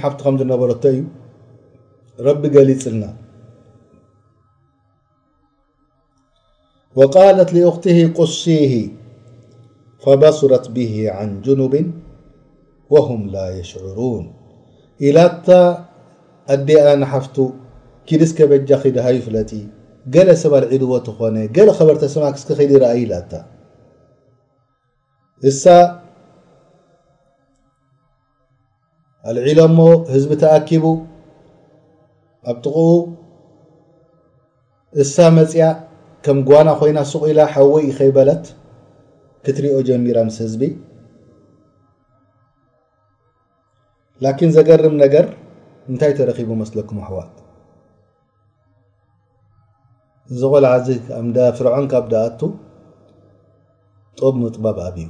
[0.00, 0.98] ሓብቲ ከም ዝነበረ እዩ
[2.26, 3.04] ረቢ ገሊፅልና
[10.00, 11.92] فبصرت به عن جنب
[12.90, 14.32] وهم لا يشعرون
[15.02, 15.48] إلت
[16.50, 16.70] اዲ
[17.02, 17.38] نحفت
[18.06, 18.72] كدسك በج
[19.06, 19.36] هيفለ
[20.28, 21.18] ل سብ العدዎ تኾ
[21.66, 22.70] ل خበرس أ إت
[29.30, 29.60] العل
[30.12, 30.84] هዝب تأكب
[32.50, 32.76] ኣطق
[35.36, 35.52] مፅ
[36.24, 38.46] كም ن ኮن سق ኢل حو يبت
[39.46, 40.62] ክትሪኦ ጀሚራ ምስ ህዝቢ
[44.24, 45.26] ላኪን ዘገርም ነገር
[45.90, 47.34] እንታይ ተረኪቡ መስለኩም ኣሕዋት
[50.32, 50.86] እዚ ቆልዓዚ
[51.36, 52.40] ዳ ስርዖን ካብ ዳኣቱ
[54.18, 55.08] ጥብ ምጥባብ ኣብእዩ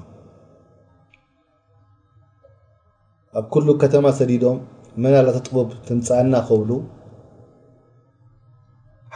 [3.38, 4.61] ኣብ ኩሉ ከተማ ሰዲዶም
[5.03, 6.71] መናተ ጥቡብ ትምፃኣና ክብሉ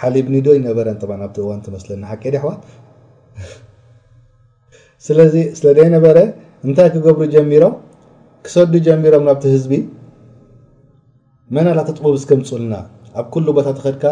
[0.00, 2.62] ሓሊብ ኒዶይ ነበረን ናብቲ እዋን ትመስለና ሓቂ ደ ኣሕዋት
[5.06, 6.18] ስለዚ ስለ ዘይ ነበረ
[6.66, 7.72] እንታይ ክገብሩ ጀሚሮም
[8.44, 9.72] ክሰዱ ጀሚሮም ናብቲ ህዝቢ
[11.54, 12.74] መናላ ተጥቡብ ስከምፁልና
[13.20, 14.04] ኣብ ኩሉ ቦታ ተኸድካ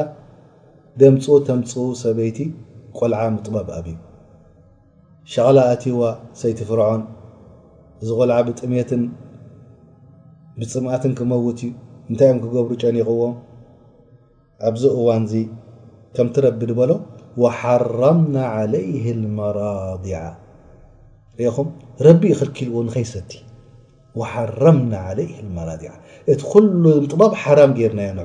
[1.01, 1.71] ደምፁኡ ተምፅ
[2.03, 2.39] ሰበይቲ
[2.99, 3.97] ቆልዓ ምጥበብኣብ እዩ
[5.35, 6.03] ሸቕላ ኣቲዋ
[6.41, 7.03] ሰይቲ ፍርዖን
[8.03, 9.03] እዚ ቆልዓ ብጥሜትን
[10.59, 11.73] ብፅምኣትን ክመውት እዩ
[12.11, 13.35] እንታይ እዮም ክገብሩ ጨኒቕዎም
[14.71, 15.37] ኣብዚ እዋን እዚ
[16.17, 16.91] ከምትረብ ድበሎ
[17.45, 18.87] ወሓራምና ዓለይ
[19.25, 20.15] ልመራضዓ
[22.21, 23.31] ቢ ልዎ ይሰቲ
[24.33, 25.09] ሓና ع
[25.93, 25.95] ع
[26.33, 26.43] እቲ
[26.83, 28.19] ሉ ጥበቕ ሓራም ርና ን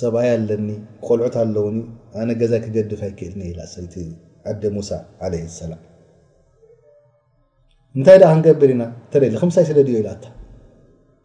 [0.00, 0.68] ሰብኣይ ኣለኒ
[1.00, 1.78] ክቆልዑት ኣለውኒ
[2.20, 3.94] ኣነ ገዛ ክገድፍ ኣይክእልኒ ኢላ ሰይቲ
[4.52, 4.90] ዓዲ ሙሳ
[5.32, 5.82] ለይ ሰላም
[7.96, 10.22] እንታይ ደ ክንገብር ኢና ተደሊ ክምሳይ ስለ ድዮ ኢላታ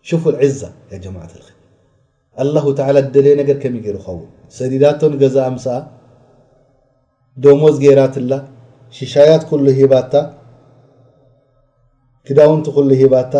[0.09, 0.69] شفو العزة
[1.05, 4.17] جماعةالالله تعالى دي نر كمر خو
[4.57, 5.07] سديدت ء
[7.55, 8.15] م مز يرت
[8.97, 10.13] ششايات ل هبت
[12.25, 13.33] كدونت ل بت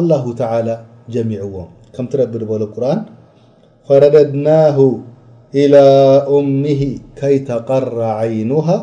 [0.00, 0.74] الله تعالى
[1.14, 3.00] جمعوم كم ترب بل قرآن
[3.86, 4.78] فرددناه
[5.60, 5.84] إلى
[6.38, 6.82] أمه
[7.20, 8.78] كي تقر عينها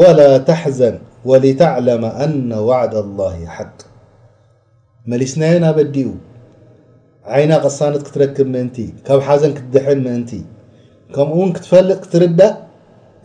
[0.00, 0.94] ولا تحزن
[1.30, 3.78] ولتعلم أن وعد الله حق
[5.10, 6.08] መሊስናየ ናበዲኡ
[7.34, 10.30] ዓይና ቐሳነት ክትረክብ ምእንቲ ካብ ሓዘን ክትድሕን ምእንቲ
[11.14, 12.52] ከምኡውን ክትፈልጥ ክትርዳእ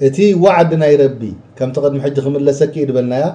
[0.07, 1.21] እቲ ዋዕድ ናይ ረቢ
[1.57, 3.25] ከምቲ ቅድሚ ሕጅ ክምለሰኪ ድበልናያ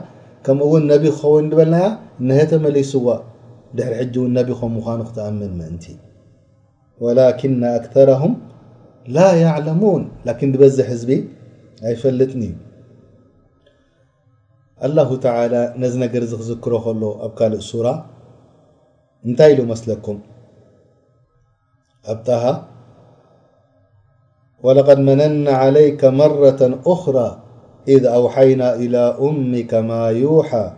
[0.46, 1.86] ከምኡውን ነቢ ክኸውን በልናያ
[2.28, 3.06] ንተመሊስዎ
[3.76, 5.84] ድሕሪ ሕጂ እን ነቢ ከም ምኳኑ ክትኣምን ምእንቲ
[7.04, 8.32] ወላኪና ኣክረም
[9.16, 11.10] ላ عለሙን ላን ድበዝሕ ህዝቢ
[11.88, 12.32] ኣይፈልጥ
[14.86, 15.16] እዩ
[15.82, 17.86] ነዚ ነገር ዚ ክዝክሮ ከሎ ኣብ ካልእ ሱራ
[19.26, 20.20] إنتي له مسلكم
[22.06, 22.66] أبتها
[24.62, 27.42] ولقد منن عليك مرة أخرى
[27.88, 30.72] إذ أوحينا إلى أمك ما يوحى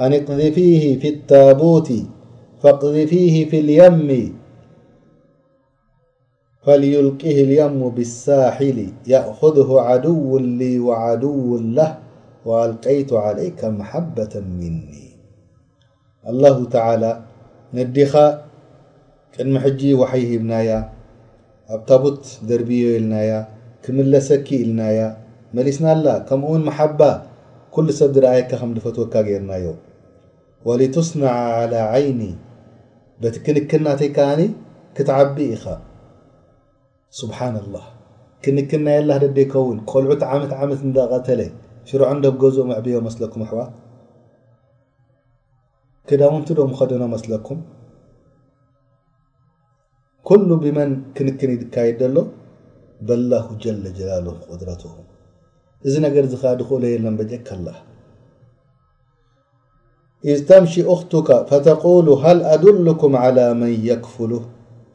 [0.00, 1.92] أن اقذ فيه في التابوت
[2.62, 4.36] فاقذ فيه في اليم
[6.62, 11.98] فليلقه اليم بالساحل يأخذه عدو لي وعدو له
[12.44, 15.06] وألقيت عليك محبة مني
[16.28, 17.22] الله تعالى
[17.78, 18.12] ነዲኻ
[19.34, 20.70] ቅድሚ ሕጂ ዋحይ ሂብናያ
[21.74, 23.32] ኣብ ታቡት ደርቢዮ ኢልናያ
[23.84, 25.00] ክምለሰኪ ኢልናያ
[25.56, 27.00] መሊስና ኣላ ከምኡውን መሓባ
[27.74, 29.66] ኩሉ ሰብ ዝራኣየካ ከም ድፈትወካ ጌርናዮ
[30.68, 32.20] ወلትስንع على عይኒ
[33.22, 34.40] በቲ ክንክንእናተይ ካኣኒ
[34.96, 35.64] ክትዓቢ ኢኻ
[37.20, 37.86] ስብሓن الላه
[38.44, 41.40] ክንክንናየ ላ ደዲ ይከውን ኮልዑት ዓመት ዓመት እዳቀተለ
[41.90, 43.60] ሽሩዕ እዶ ብ ገዝኦ መዕቢዮ መስለኩም ኣሕዋ
[46.10, 47.58] كداونت م خدن مثلكم
[50.30, 52.24] كل بمن كنكن يكايد له
[53.06, 54.92] بالله جل جلاله قدرته
[55.86, 56.14] اذ نر
[56.60, 57.78] دخله يلنبجك الله
[60.30, 64.42] إذ تمشي أختك فتقول هل أدلكم على من يكفله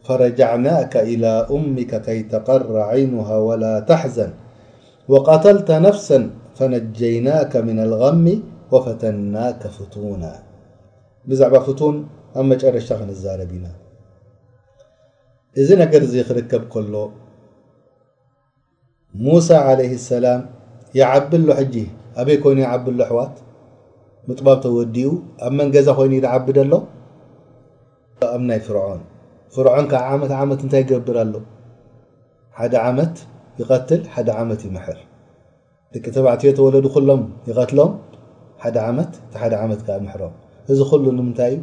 [0.08, 4.32] فرجعناك إلى أمك كي تقر عينها ولا تحزن
[5.12, 6.20] وقتلت نفسا
[6.58, 8.26] فنجيناك من الغم
[8.72, 10.34] وفتناك فتونا
[11.30, 11.96] ብዛዕባ ክቱን
[12.40, 13.68] ኣብ መጨረሻ ክንዛረብ ኢና
[15.62, 16.94] እዚ ነገር እዚ ክርከብ ከሎ
[19.26, 20.42] ሙሳ عለይ ሰላም
[21.00, 21.76] ይዓብሎ ሕጂ
[22.22, 23.36] ኣበይ ኮይኑ ይዓብሎ ኣሕዋት
[24.30, 25.10] ምጥባብ ተወዲኡ
[25.46, 26.74] ኣብ መን ገዛ ኮይኑ ይዝዓብድ ኣሎ
[28.36, 29.02] ኣብ ናይ ፍርዖን
[29.56, 31.36] ፍርዖን ካ ዓመት ዓመት እንታይ ይገብር ኣሎ
[32.60, 33.16] ሓደ ዓመት
[33.60, 35.00] ይቀትል ሓደ ዓመት ይምሕር
[35.96, 37.94] ደቂ ተባዕትዮ ተወለዱ ኩሎም ይቀትሎም
[38.64, 40.36] ሓደ ዓመት እቲ ሓደ ዓመት ካ ምሕሮም
[40.74, 41.58] እዚ ሉ ንምንታይ እዩ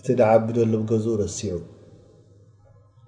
[0.00, 1.56] እቲ ዳዓብደሎ ገዝ ረሲዑ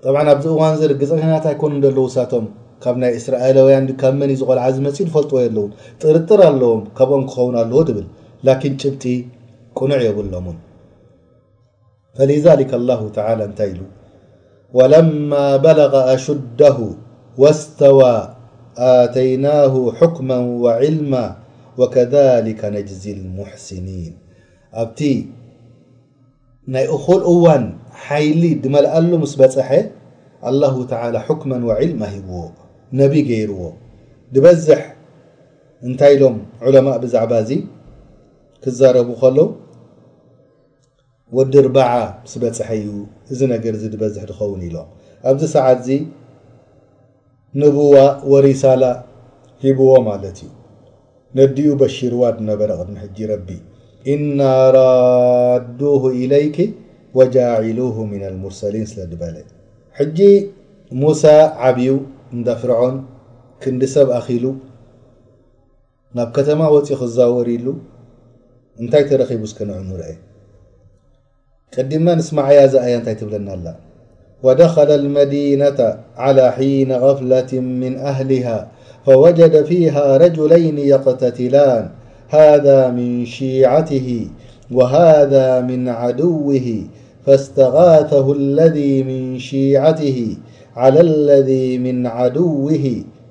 [0.02, 2.46] طብ ኣብዚ እዋን ርግፀናት ኣይኮኑ ለው ሳቶም
[2.82, 5.66] ካብ ናይ እስራኤላውያን ካብ መን ዩ ዝቆልዓዚ መፅ ፈልጥዎ ኣለው
[6.02, 8.06] ጥርጥር ኣለዎም ካብኦም ክኸውን ኣለው ትብል
[8.46, 9.04] ላን ጭልጢ
[9.80, 10.46] ቁኑዕ የብሎም
[12.16, 12.38] ፈذሊ
[12.88, 13.80] ላه ተ እንታይ ኢሉ
[14.94, 15.32] ለማ
[15.66, 16.60] በለغ ኣሽዳ
[17.42, 18.16] ወስተዋى
[18.94, 20.28] ኣተይናه حክመ
[20.94, 21.12] ልማ
[21.78, 22.12] وከذ
[22.74, 23.04] ነጅዚ
[23.36, 24.12] ሙሕስኒን
[24.80, 25.00] ኣብቲ
[26.74, 27.64] ናይ እኹል እዋን
[28.04, 29.70] ሓይሊ ድመልኣሎ ምስ በፀሐ
[30.50, 32.34] ኣላሁ ተላ ሕክመ ወዕልማ ሂብዎ
[33.00, 33.60] ነብ ገይርዎ
[34.34, 34.80] ዝበዝሕ
[35.86, 37.50] እንታይ ኢሎም ዑለማእ ብዛዕባ እዚ
[38.64, 39.38] ክዛረቡ ከሎ
[41.36, 41.90] ወዲ ርበዓ
[42.24, 42.88] ምስ በፅሐ እዩ
[43.32, 44.88] እዚ ነገር ዚ ዝበዝሕ ዝኸውን ኢሎም
[45.30, 45.90] ኣብዚ ሰዓት እዚ
[47.62, 47.94] ንቡዋ
[48.32, 48.84] ወሪሳላ
[49.64, 50.50] ሂብዎ ማለት እዩ
[51.38, 53.48] ነድኡ በሽርዋ ብነበረ ቅድሚ ሕጂ ረቢ
[54.08, 54.40] إن
[54.76, 56.72] ردوه إليك
[57.14, 59.36] وجاعلوه من المرسلين ስل በل
[59.96, 60.32] حجي
[61.02, 61.36] موسى
[61.66, 61.88] عብዩ
[62.34, 62.94] እ ፍرعን
[63.62, 64.44] ክንዲ ሰብ أخሉ
[66.16, 67.66] ናብ كተማ وፅ ክዛورሉ
[68.82, 70.02] እንታይ تረب ስ نعنአ
[71.74, 73.50] ቀዲم نسمعي ز أያ ታይ ትብለና
[74.46, 75.78] ودخل المدينة
[76.24, 78.58] على حين غفلة من أهلها
[79.06, 81.84] فوجد فيها رجلين يقتتلان
[82.34, 84.26] هذا من شيعته
[84.70, 86.82] وهذا من عدوه
[87.26, 90.36] فاستغاثه الذي من شيعته
[90.76, 92.84] على الذي من عدوه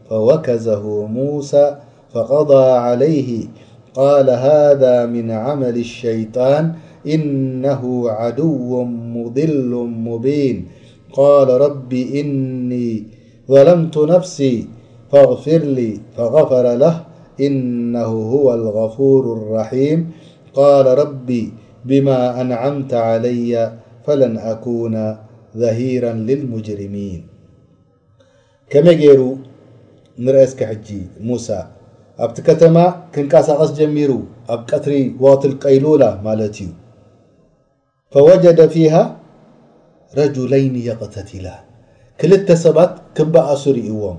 [0.09, 1.75] فوكزه موسى
[2.13, 3.45] فقضى عليه
[3.93, 6.73] قال هذا من عمل الشيطان
[7.07, 9.69] إنه عدو مضل
[10.09, 10.65] مبين
[11.13, 13.03] قال رب إني
[13.49, 14.65] ظلمت نفسي
[15.11, 17.03] فاغفر لي فغفر له
[17.47, 20.11] إنه هو الغفور الرحيم
[20.53, 21.53] قال ربي
[21.85, 23.53] بما أنعمت علي
[24.05, 25.17] فلن أكون
[25.57, 27.21] ظهيرا للمجرمين
[28.69, 29.19] كم جير
[30.19, 31.61] نرأس ك حجي موسى
[32.19, 32.75] أبت كتم
[33.15, 34.11] كنقصقص جمير
[34.53, 34.91] أب قتر
[35.23, 36.69] وقت القيلولة ملت ي
[38.11, 39.03] فوجد فيها
[40.17, 41.55] رجلين يقتتلة
[42.21, 44.17] كلتة سبات كبأس رأوم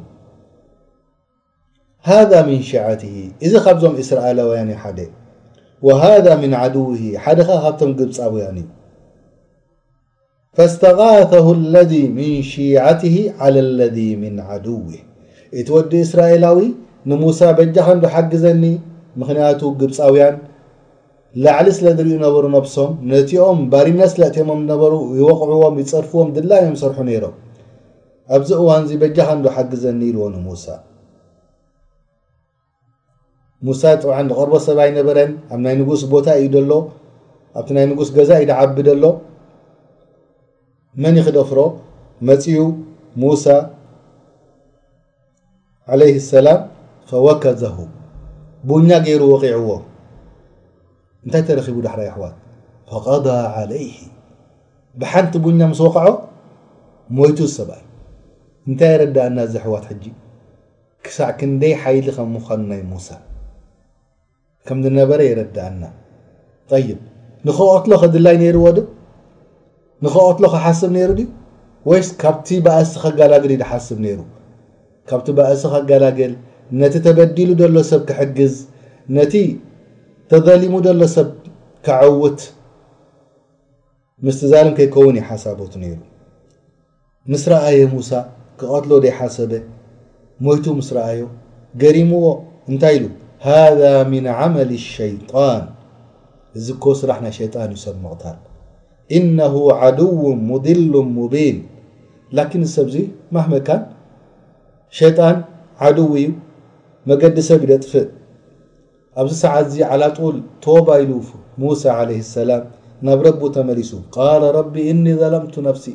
[2.07, 3.03] ሃذ ምን ሽት
[3.47, 4.99] እዚ ካብዞም እስራኤላውያን ሓደ
[6.05, 6.87] ሃذ ን ድው
[7.25, 8.67] ሓደኻ ካብቶም ግብፃውያን እዩ
[10.57, 10.99] ፈስተቃ
[11.75, 13.03] ለذ ምን ሽዓት
[13.43, 14.79] عى ለذ ምን ዓድው
[15.59, 16.59] እቲ ወዲ እስራኤላዊ
[17.11, 18.65] ንሙሳ በጃኻ ንዶ ሓግዘኒ
[19.21, 20.37] ምክንያቱ ግብፃውያን
[21.45, 27.37] ላዕሊ ስለ ዝሪዩ ነበሩ ነብሶም ነቲኦም ባሪነ ስለትሞም ነበሩ ይወቕዕዎም ይፅርፍዎም ድላ ዮም ሰርሑ ነይሮም
[28.37, 30.67] ኣብዚ እዋን እዚ በጃኻ ንዶ ሓግዘኒ ይልዎ ንሙሳ
[33.67, 34.05] ሙሳ ጥ
[34.39, 36.73] ቀርቦ ሰብይ ነበረን ኣብ ናይ ንጉስ ቦታ እዩ ሎ
[37.59, 39.11] ኣብቲ ናይ ንጉስ ገዛ እዩ ድዓቢ ሎ
[41.03, 41.59] መን ይ ክደፍሮ
[42.29, 42.57] መፅኡ
[43.23, 43.45] ሙሳ
[45.93, 46.61] ዓለይ ሰላም
[47.11, 47.77] ፈወከዘሁ
[48.69, 49.71] ቡኛ ገይሩ ወቂዕዎ
[51.25, 52.37] እንታይ ተረኪቡ ዳሕራይ ኣሕዋት
[52.91, 53.87] ፈቀض عለይ
[55.01, 56.09] ብሓንቲ ቡኛ ምስ ወቕዖ
[57.17, 57.83] ሞይቱዝ ሰብኣይ
[58.71, 60.05] እንታይ የረዳእና ዚ ኣሕዋት ሕጂ
[61.07, 63.11] ክሳዕ ክንደይ ሓይሊ ከም ምዃኑ ናይ ሙሳ
[64.69, 65.85] ከም ዝነበረ የረዳአና
[66.89, 66.99] ይብ
[67.47, 68.81] ንኽቐትሎ ክድላይ ነይሩዎ ዶ
[70.05, 71.27] ንክቀትሎ ከሓስብ ነይሩ ድዩ
[71.91, 74.19] ወይስ ካብቲ ባእሲ ከጋላግል ዩ ድሓስብ ነይሩ
[75.11, 76.33] ካብቲ ባእሲ ከጋላገል
[76.81, 78.55] ነቲ ተበዲሉ ዘሎ ሰብ ክሕግዝ
[79.17, 79.35] ነቲ
[80.33, 81.29] ተዘሊሙ ዘሎ ሰብ
[81.87, 82.41] ክዓውት
[84.27, 86.01] ምስት ዛልም ከይከውን ይሓሳቦቱ ነይሩ
[87.33, 88.11] ምስ ረኣየ ሙሳ
[88.61, 89.53] ክቐትሎ ደይሓሰበ
[90.45, 91.23] ሞይቱ ምስ ረኣዮ
[91.83, 92.27] ገሪምዎ
[92.71, 93.05] እንታይ ኢሉ
[93.47, 93.81] ሃذ
[94.13, 95.63] ምن عመል ሸይጣን
[96.59, 98.39] እዚ ኮ ስራሕ ናይ ሸጣን እዩ ሰምቕታል
[99.19, 99.55] إነه
[99.87, 100.11] ዓድው
[100.49, 101.57] ሙድሉ ሙቢን
[102.37, 102.95] ላን ሰብዚ
[103.35, 103.83] ማህመካን
[104.99, 105.37] ሸይጣን
[105.89, 106.27] ዓድው እዩ
[107.11, 108.09] መገዲ ሰብ ደጥፍእ
[109.21, 111.11] ኣብዚ ሰዓት እዚ ዓ ጡል ቶባ ይል
[111.63, 112.63] ሙሳ عለ ሰላም
[113.07, 115.87] ናብ ረቡ ተመሊሱ ቃል ረቢ እኒ ظለምቱ ነፍሲ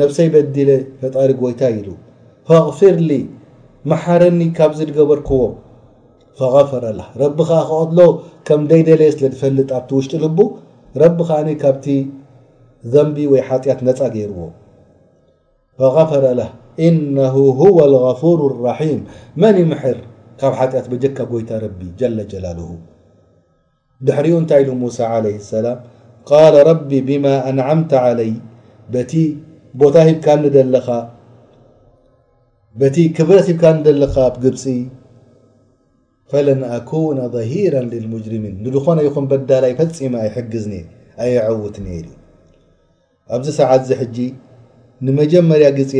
[0.00, 0.70] ነብሰይ በድለ
[1.00, 1.88] ፈጣሪ ጎይታ ኢሉ
[2.48, 3.10] ፈغፍርሊ
[3.90, 5.40] መሓረኒ ካብዚ ገበርክዎ
[6.40, 7.98] فغف ቀሎ
[8.48, 10.38] ከም ደይ ደለ سለ ፈልጥ ኣቲ ውሽጢ ልب
[11.02, 11.18] ረب
[11.62, 11.86] ካብቲ
[12.92, 14.40] ዘንቢ ወይ ሓጢት ነፃ ገይርዎ
[15.82, 16.40] فغفረل
[16.86, 19.00] إنه هو الغفور الرحيم
[19.40, 19.96] መን ይምር
[20.40, 21.50] ካብ ጢት بጀካ ጎይታ
[22.00, 22.70] جل جላله
[24.06, 25.66] ድሕሪኡ እንታይ ሉ وس علي السላ
[26.30, 28.32] قل رب بم أنعምة علይ
[28.92, 29.12] ታ ቲ
[29.78, 30.26] ብረት ብካ
[33.86, 34.64] ደለኻ ብፂ
[36.32, 40.74] ፈለን ኣኩነ ظሂራ ልሙጅሪሚን ንዝኾነ ይኹን በዳላይ ፈፂማ ኣይሕግዝኒ
[41.24, 41.76] ኣየعውት
[43.34, 44.16] ኣብዚ ሰዓት ዚ ሕጂ
[45.06, 45.94] ንመጀመርያ ግዜ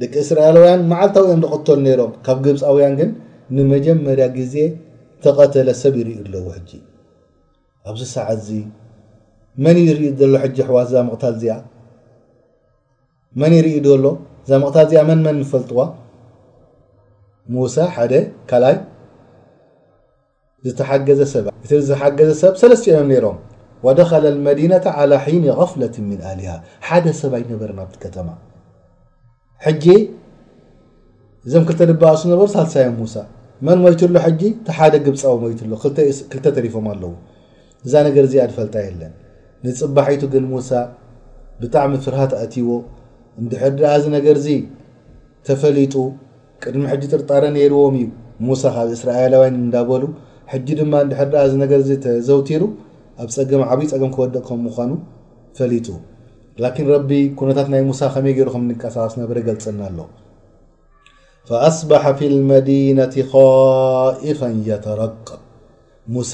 [0.00, 3.10] ደቂ እስራኤላውያን መዓልታዊ እኦም ዝኽተል ነሮም ካብ ግብፃውያን ግን
[3.56, 4.54] ንመጀመርያ ግዜ
[5.24, 6.70] ተቐተለ ሰብ ይርኢ ኣለዎ ሕጂ
[7.90, 8.58] ኣብዚ ሰዓት ዚ
[9.64, 11.54] መን ይርኢ ዘሎ ሕጂ ኣሕዋ ዛ ምቕታል እዚኣ
[13.42, 14.04] መን ይርኢ ዘሎ
[14.50, 15.78] ዛ መቕታል እዚኣ መንመን ንፈልጥዎ
[17.54, 18.12] ሙሳ ሓደ
[18.50, 18.76] ካልይ
[20.78, 21.20] ዝሓገዘ
[22.42, 23.38] ሰብ ሰለስተዮዮም ነሮም
[23.98, 24.72] ደኸለ መዲና
[25.10, 26.52] ላ ሒኒ غፍለት ምን ኣሊሃ
[26.86, 28.28] ሓደ ሰብኣይነበረ ናብቲ ከተማ
[29.64, 29.84] ሕጂ
[31.46, 33.14] እዞም ክልተ ድበ ሱ ዝነበሩ ሳልሳዮም ሙሳ
[33.66, 35.72] መን ሞይትሎ ሕጂ ቲ ሓደ ግብፃዊ ትሎ
[36.30, 37.12] ክልተ ተሪፎም ኣለው
[37.86, 39.12] እዛ ነገር ዚ ኣድፈልጣ የለን
[39.64, 40.70] ንፅባሒቱ ግን ሙሳ
[41.62, 42.70] ብጣዕሚ ፍርሃት እቲዎ
[43.40, 44.48] እንድሕድኣዚ ነገር ዚ
[45.48, 45.94] ተፈሊጡ
[46.64, 48.06] ቅድሚ ሕ ጥርጣረ ነርዎም እዩ
[48.46, 50.02] ሙሳ ካብ እስራኤላውያ እንዳበሉ
[50.66, 51.26] ጂ ድማ ሕ
[51.62, 51.72] ነገ
[52.28, 52.62] ዘውቲሩ
[53.22, 54.90] ኣብ ፀም ዓብይ ፀገም ክወደቕ ም ምኳኑ
[55.58, 55.86] ፈሊጡ
[56.80, 58.48] ን ረቢ ኩነታት ናይ ሙሳ ከመይ ይሩ
[58.82, 60.00] ቀሳቀስ ነረ ገልፅና ኣለ
[61.68, 65.40] أصبح ف الመዲنة خئፋ የተረቀብ
[66.14, 66.32] ሙሳ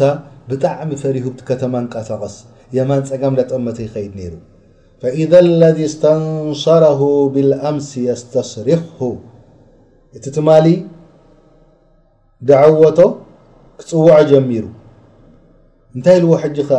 [0.49, 2.35] ብጣዕሚ ፈሪሁ ቲ ከተማ ንቀሳቀስ
[2.77, 4.35] የማን ፀጋም ጠቐመተ ይኸድ ይሩ
[5.01, 6.85] فإذ ለذ ስተንረ
[7.35, 8.83] ብالምስ የስተስሪክ
[10.17, 10.67] እቲ ትማሊ
[12.49, 12.99] ድዓወቶ
[13.81, 14.65] ክፅወዖ ጀሚሩ
[15.95, 16.79] እንታይ ልዎ ሕጂ ኻ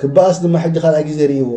[0.00, 1.50] ክበኣስ ድማ ሕካ ኣ ግዜ ርእዎ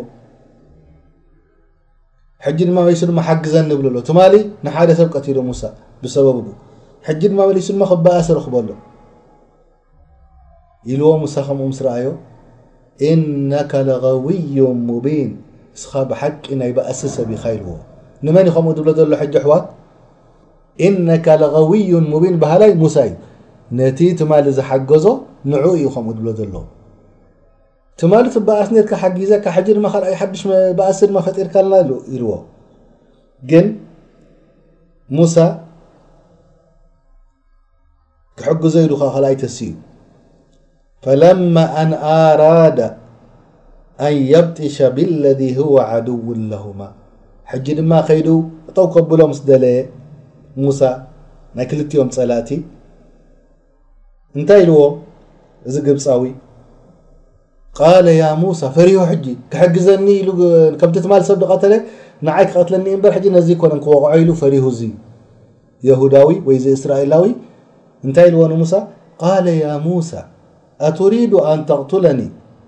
[2.44, 4.18] ሕጂ ድማ መሱ ድማ ሓግዘ ንብሉ ሎ ትማ
[4.64, 5.62] ንሓደ ሰብ ትሉ ሙሳ
[6.02, 6.36] ብሰበብ
[7.08, 8.68] ሕጂ ድማ መሊሱ ማ ክበኣስ ርክበሎ
[10.92, 12.08] ኢልዎ ሙሳ ከምኡ ምስ ርኣዮ
[13.10, 14.56] እነካ ለغዊዩ
[14.88, 15.30] ሙቢን
[15.76, 17.72] እስኻ ብሓቂ ናይ በእሲ ሰብ ኢካ ይልዎ
[18.26, 19.64] ንመን ይከምኡ ዝብሎ ዘሎ ሕ ኣሕዋት
[20.86, 23.12] إነك لغውዩ ሙቢን ባህላይ ሙሳ እዩ
[23.78, 25.04] ነቲ ትማ ዝሓገዞ
[25.50, 26.54] ንዑ እዩ ከምኡ ብሎ ዘለ
[27.98, 30.48] ትማት በኣስ ነር ሓጊዘካ ድ ሽ እሲ
[30.78, 32.26] ድ ፈጢርካ ለና ይዎ
[33.50, 33.66] ግን
[35.16, 35.36] ሙሳ
[38.38, 38.94] ክሕግዞ ሉ
[39.30, 39.74] ኣይ ተሲ እዩ
[41.04, 41.22] ፈለ
[42.18, 42.78] ኣራዳ
[44.06, 46.20] ኣን የبጢሸ ብاለذ هو عድው
[46.52, 46.80] لهم
[47.50, 48.20] ሕጂ ድማ ከይ
[48.68, 49.78] እጠው ከብሎ ስ ደለየ
[50.62, 50.72] ሙ
[51.56, 52.50] ናይ ክልኦም ፀላእቲ
[54.38, 54.82] እንታይ ዎ
[55.68, 56.22] እዚ ግብፃዊ
[58.40, 58.44] ሙ
[58.76, 59.00] ፈሪሁ
[59.52, 60.28] ክሕግዘኒቲ
[61.30, 61.74] ሰብ ተለ
[62.26, 64.90] ንይ ክቀትለኒ ነ ኮነ ክቕዖ ኢሉ ፈሪ ዚ
[66.02, 66.30] هዳዊ
[66.76, 67.24] እስራኤላዊ
[68.10, 68.72] እታይ ዎሙሳ
[69.86, 70.12] ሙሳ
[71.00, 72.20] ኣሪد ኣን ተقتለኒ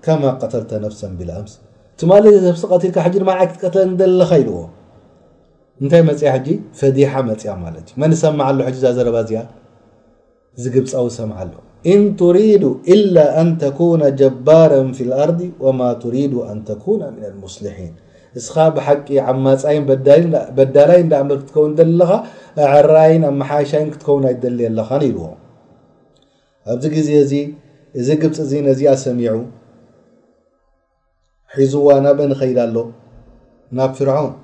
[0.04, 0.08] ከ
[0.42, 4.60] قተል ነፍሰ ብም ል ይ ክትቀትለኒ ካ ዎ
[5.82, 6.48] እንታይ መፅያ ሕጂ
[6.80, 9.40] ፈዲሓ መፅያ ማለት እዩ መን ሰማዕ ኣሎ ሕዛ ዘረባ እዚኣ
[10.64, 11.52] ዚ ግብፃዊ ዝሰምዓ ኣሎ
[11.92, 12.62] እን ትሪዱ
[12.94, 17.92] إላ ኣን ተኩነ ጀባራ ፊ ልኣርድ ወማ ትሪዱ ኣን ተኩና ምና ሙስሊሒን
[18.38, 19.84] እስኻ ብሓቂ ዓማፃይን
[20.58, 22.10] በዳላይ እዳእምር ክትከውን ሊ ለካ
[22.70, 25.24] ዓራይን ኣመሓሻይን ክትከውን ኣይደልየ ኣለኻ ይልዎ
[26.72, 27.32] ኣብዚ ግዜ እዚ
[28.00, 29.34] እዚ ግብፅ እዚ ነዚኣ ሰሚዑ
[31.58, 32.76] ሒዙዋ ናበንኸይዳ ኣሎ
[33.76, 34.34] ናብ ፍርዓውን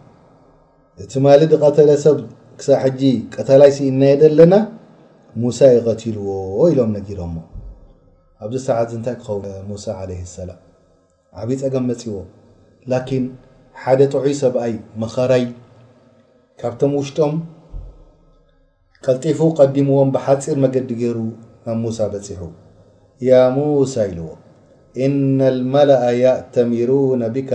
[1.00, 2.16] እቲ ማ ዝቀተለ ሰብ
[2.60, 3.00] ክሳብ ሕጂ
[3.34, 4.54] ቀተላይ ሲኢናየደ ኣለና
[5.42, 6.28] ሙሳ ይቀትልዎ
[6.72, 7.36] ኢሎም ነዲሮሞ
[8.44, 9.38] ኣብዚ ሰዓት እንታይ ክኸው
[9.70, 10.58] ሙሳ ለይ ሰላም
[11.40, 12.14] ዓብይ ፀገም መፅዎ
[12.92, 13.24] ላኪን
[13.82, 14.74] ሓደ ጥዑይ ሰብኣይ
[15.04, 15.44] መኸራይ
[16.62, 17.32] ካብቶም ውሽጦም
[19.06, 21.18] ቀልጢፉ ቀዲምዎም ብሓፂር መገዲ ገይሩ
[21.66, 22.42] ናብ ሙሳ በፂሑ
[23.28, 24.28] ያ ሙሳ ኢልዎ
[25.06, 27.50] እና ልመላኣ የእተሚሩና ቢካ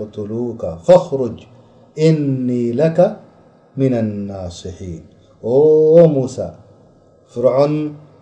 [0.00, 1.40] قትሉካ ፈሩጅ
[2.08, 2.48] እኒ
[2.80, 2.98] ለካ
[3.78, 5.02] ምና ኣلናስሒን
[6.14, 6.36] ሙሳ
[7.32, 7.74] ፍርዖን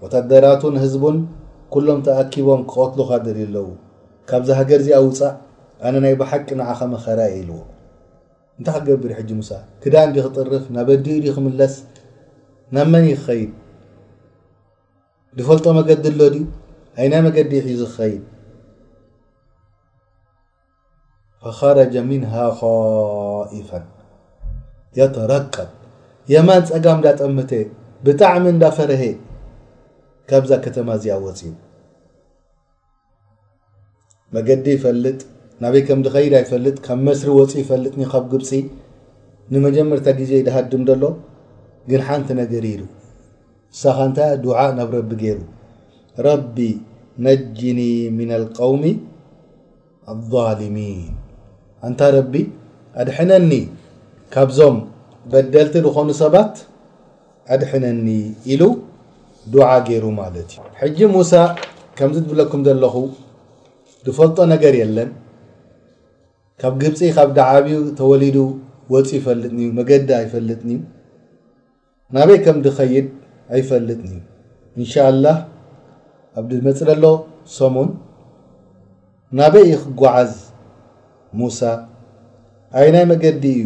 [0.02, 1.16] ወታደራቱን ህዝቡን
[1.74, 3.66] ኩሎም ተኣኪቦም ክቐትሉኻ ደል ኣለው
[4.28, 5.34] ካብዚ ሃገር እዚ ኣውፃእ
[5.86, 7.58] ኣነ ናይ ብሓቂ ንዓኸመ ኸራይ ኢልዎ
[8.58, 9.50] እንታይ ክገብር ሕጂ ሙሳ
[9.82, 11.74] ክዳን ዲ ክጥርፍ ናበዲኡ ድ ክምለስ
[12.74, 13.52] ናብ መን ይክኸይድ
[15.38, 16.36] ዝፈልጦ መገዲ ኣሎዲ
[16.98, 18.22] ሃይ ና መገዲ ሕዚ ክኸይድ
[21.44, 23.70] ፈخረጀ ምنه خኢፋ
[24.98, 25.68] የተረቀብ
[26.32, 27.50] የማን ፀጋም እዳጠምተ
[28.06, 29.02] ብጣዕሚ እንዳፈረሀ
[30.30, 31.40] ካብዛ ከተማ እዚኣ ወፅ
[34.34, 35.20] መገዲ ይፈልጥ
[35.62, 38.50] ናበይ ከም ኸይዳ ይፈልጥ ካብ መስሪ ወፂ ይፈልጥኒ ካብ ግብፂ
[39.54, 41.04] ንመጀመርታ ጊዜ ድሃድም ሎ
[41.92, 42.84] ግን ሓንቲ ነገር ሉ
[43.80, 45.40] ሳኻ ንታ ድዓ ናብ ረቢ ገይሩ
[46.28, 46.56] ረቢ
[47.24, 47.80] ነጅኒ
[48.18, 48.82] ምና القውሚ
[50.12, 51.02] አلظلሚን
[51.88, 52.34] እንታ ረቢ
[53.02, 53.50] ኣድሕነኒ
[54.34, 54.76] ካብዞም
[55.32, 56.54] በደልቲ ዝኾኑ ሰባት
[57.54, 58.06] ዕድሕነኒ
[58.52, 58.62] ኢሉ
[59.52, 61.32] ድዓ ገይሩ ማለት እዩ ሕጂ ሙሳ
[61.98, 62.94] ከምዚ ትብለኩም ዘለኹ
[64.06, 65.10] ዝፈልጦ ነገር የለን
[66.60, 68.36] ካብ ግብፂ ካብ ዳዓብኡ ተወሊዱ
[68.92, 70.78] ወፅ ይፈልጥኒ መገዲ ይፈልጥኒዩ
[72.16, 73.06] ናበይ ከም ዝኸይድ
[73.56, 74.18] ኣይፈልጥኒዩ
[74.78, 75.36] እንሻላህ
[76.40, 77.04] ኣብመፅእ ዘሎ
[77.56, 77.88] ሰሙን
[79.40, 80.30] ናበይ ይክጓዓዝ
[81.38, 81.60] ሙሳ
[82.80, 83.60] ኣይ ናይ መገዲ እዩ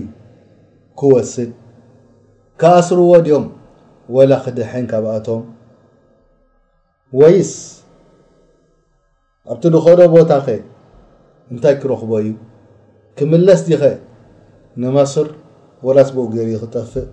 [0.98, 1.50] ክወስድ
[2.60, 3.46] ካኣስርዎ ድዮም
[4.14, 5.42] ወላ ክድሕን ካብኣቶም
[7.20, 7.52] ወይስ
[9.52, 10.56] ኣብቲ ድከዶ ቦታ ኸ
[11.52, 12.28] እንታይ ክረኽቦ እዩ
[13.16, 13.84] ክምለስ ድ ኸ
[14.82, 15.28] ንመሱር
[15.86, 17.08] ወላ ስብኡ ገይር ክጠፍእ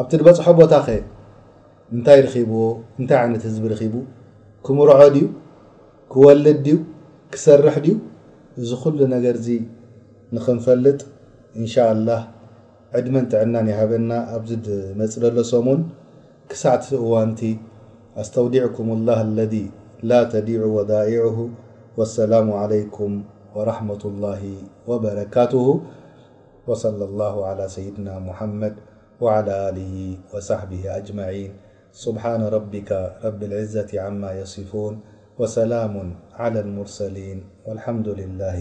[0.00, 0.88] ኣብቲ ድበፅሖ ቦታ ኸ
[1.94, 2.60] እንታይ ርኪብዎ
[3.00, 3.94] እንታይ ዓይነት ህዝቢ ርኺቡ
[4.64, 5.24] ክምርዖ ድዩ
[6.12, 6.76] ክወልድ ድዩ
[7.32, 7.94] ክሰርሕ ድዩ
[8.62, 9.48] እዚ ኩل ነገር ዚ
[10.34, 11.00] ንክንፈልጥ
[11.60, 12.20] إن شاء الله
[12.98, 14.46] ዕድመጥعና يهበና ኣዚ
[14.98, 15.80] መፅ ሎ ሰمን
[16.50, 17.40] ክሳዕቲእዋنቲ
[18.22, 19.64] ኣስتوዲعكم الله الذي
[20.10, 21.38] لا ተዲيع وضائعه
[21.98, 23.10] والسلم عليكم
[23.56, 24.42] ورحمة الله
[24.90, 25.66] وبركته
[26.68, 28.74] وصلى الله على سيድናا محመድ
[29.24, 29.94] وعلى له
[30.32, 31.50] وصحبه أجمعين
[32.04, 32.90] سبحان ربك
[33.26, 34.94] رب العزة عما يصفون
[35.38, 35.94] وسلام
[36.34, 38.58] على المرسلين والحمد لله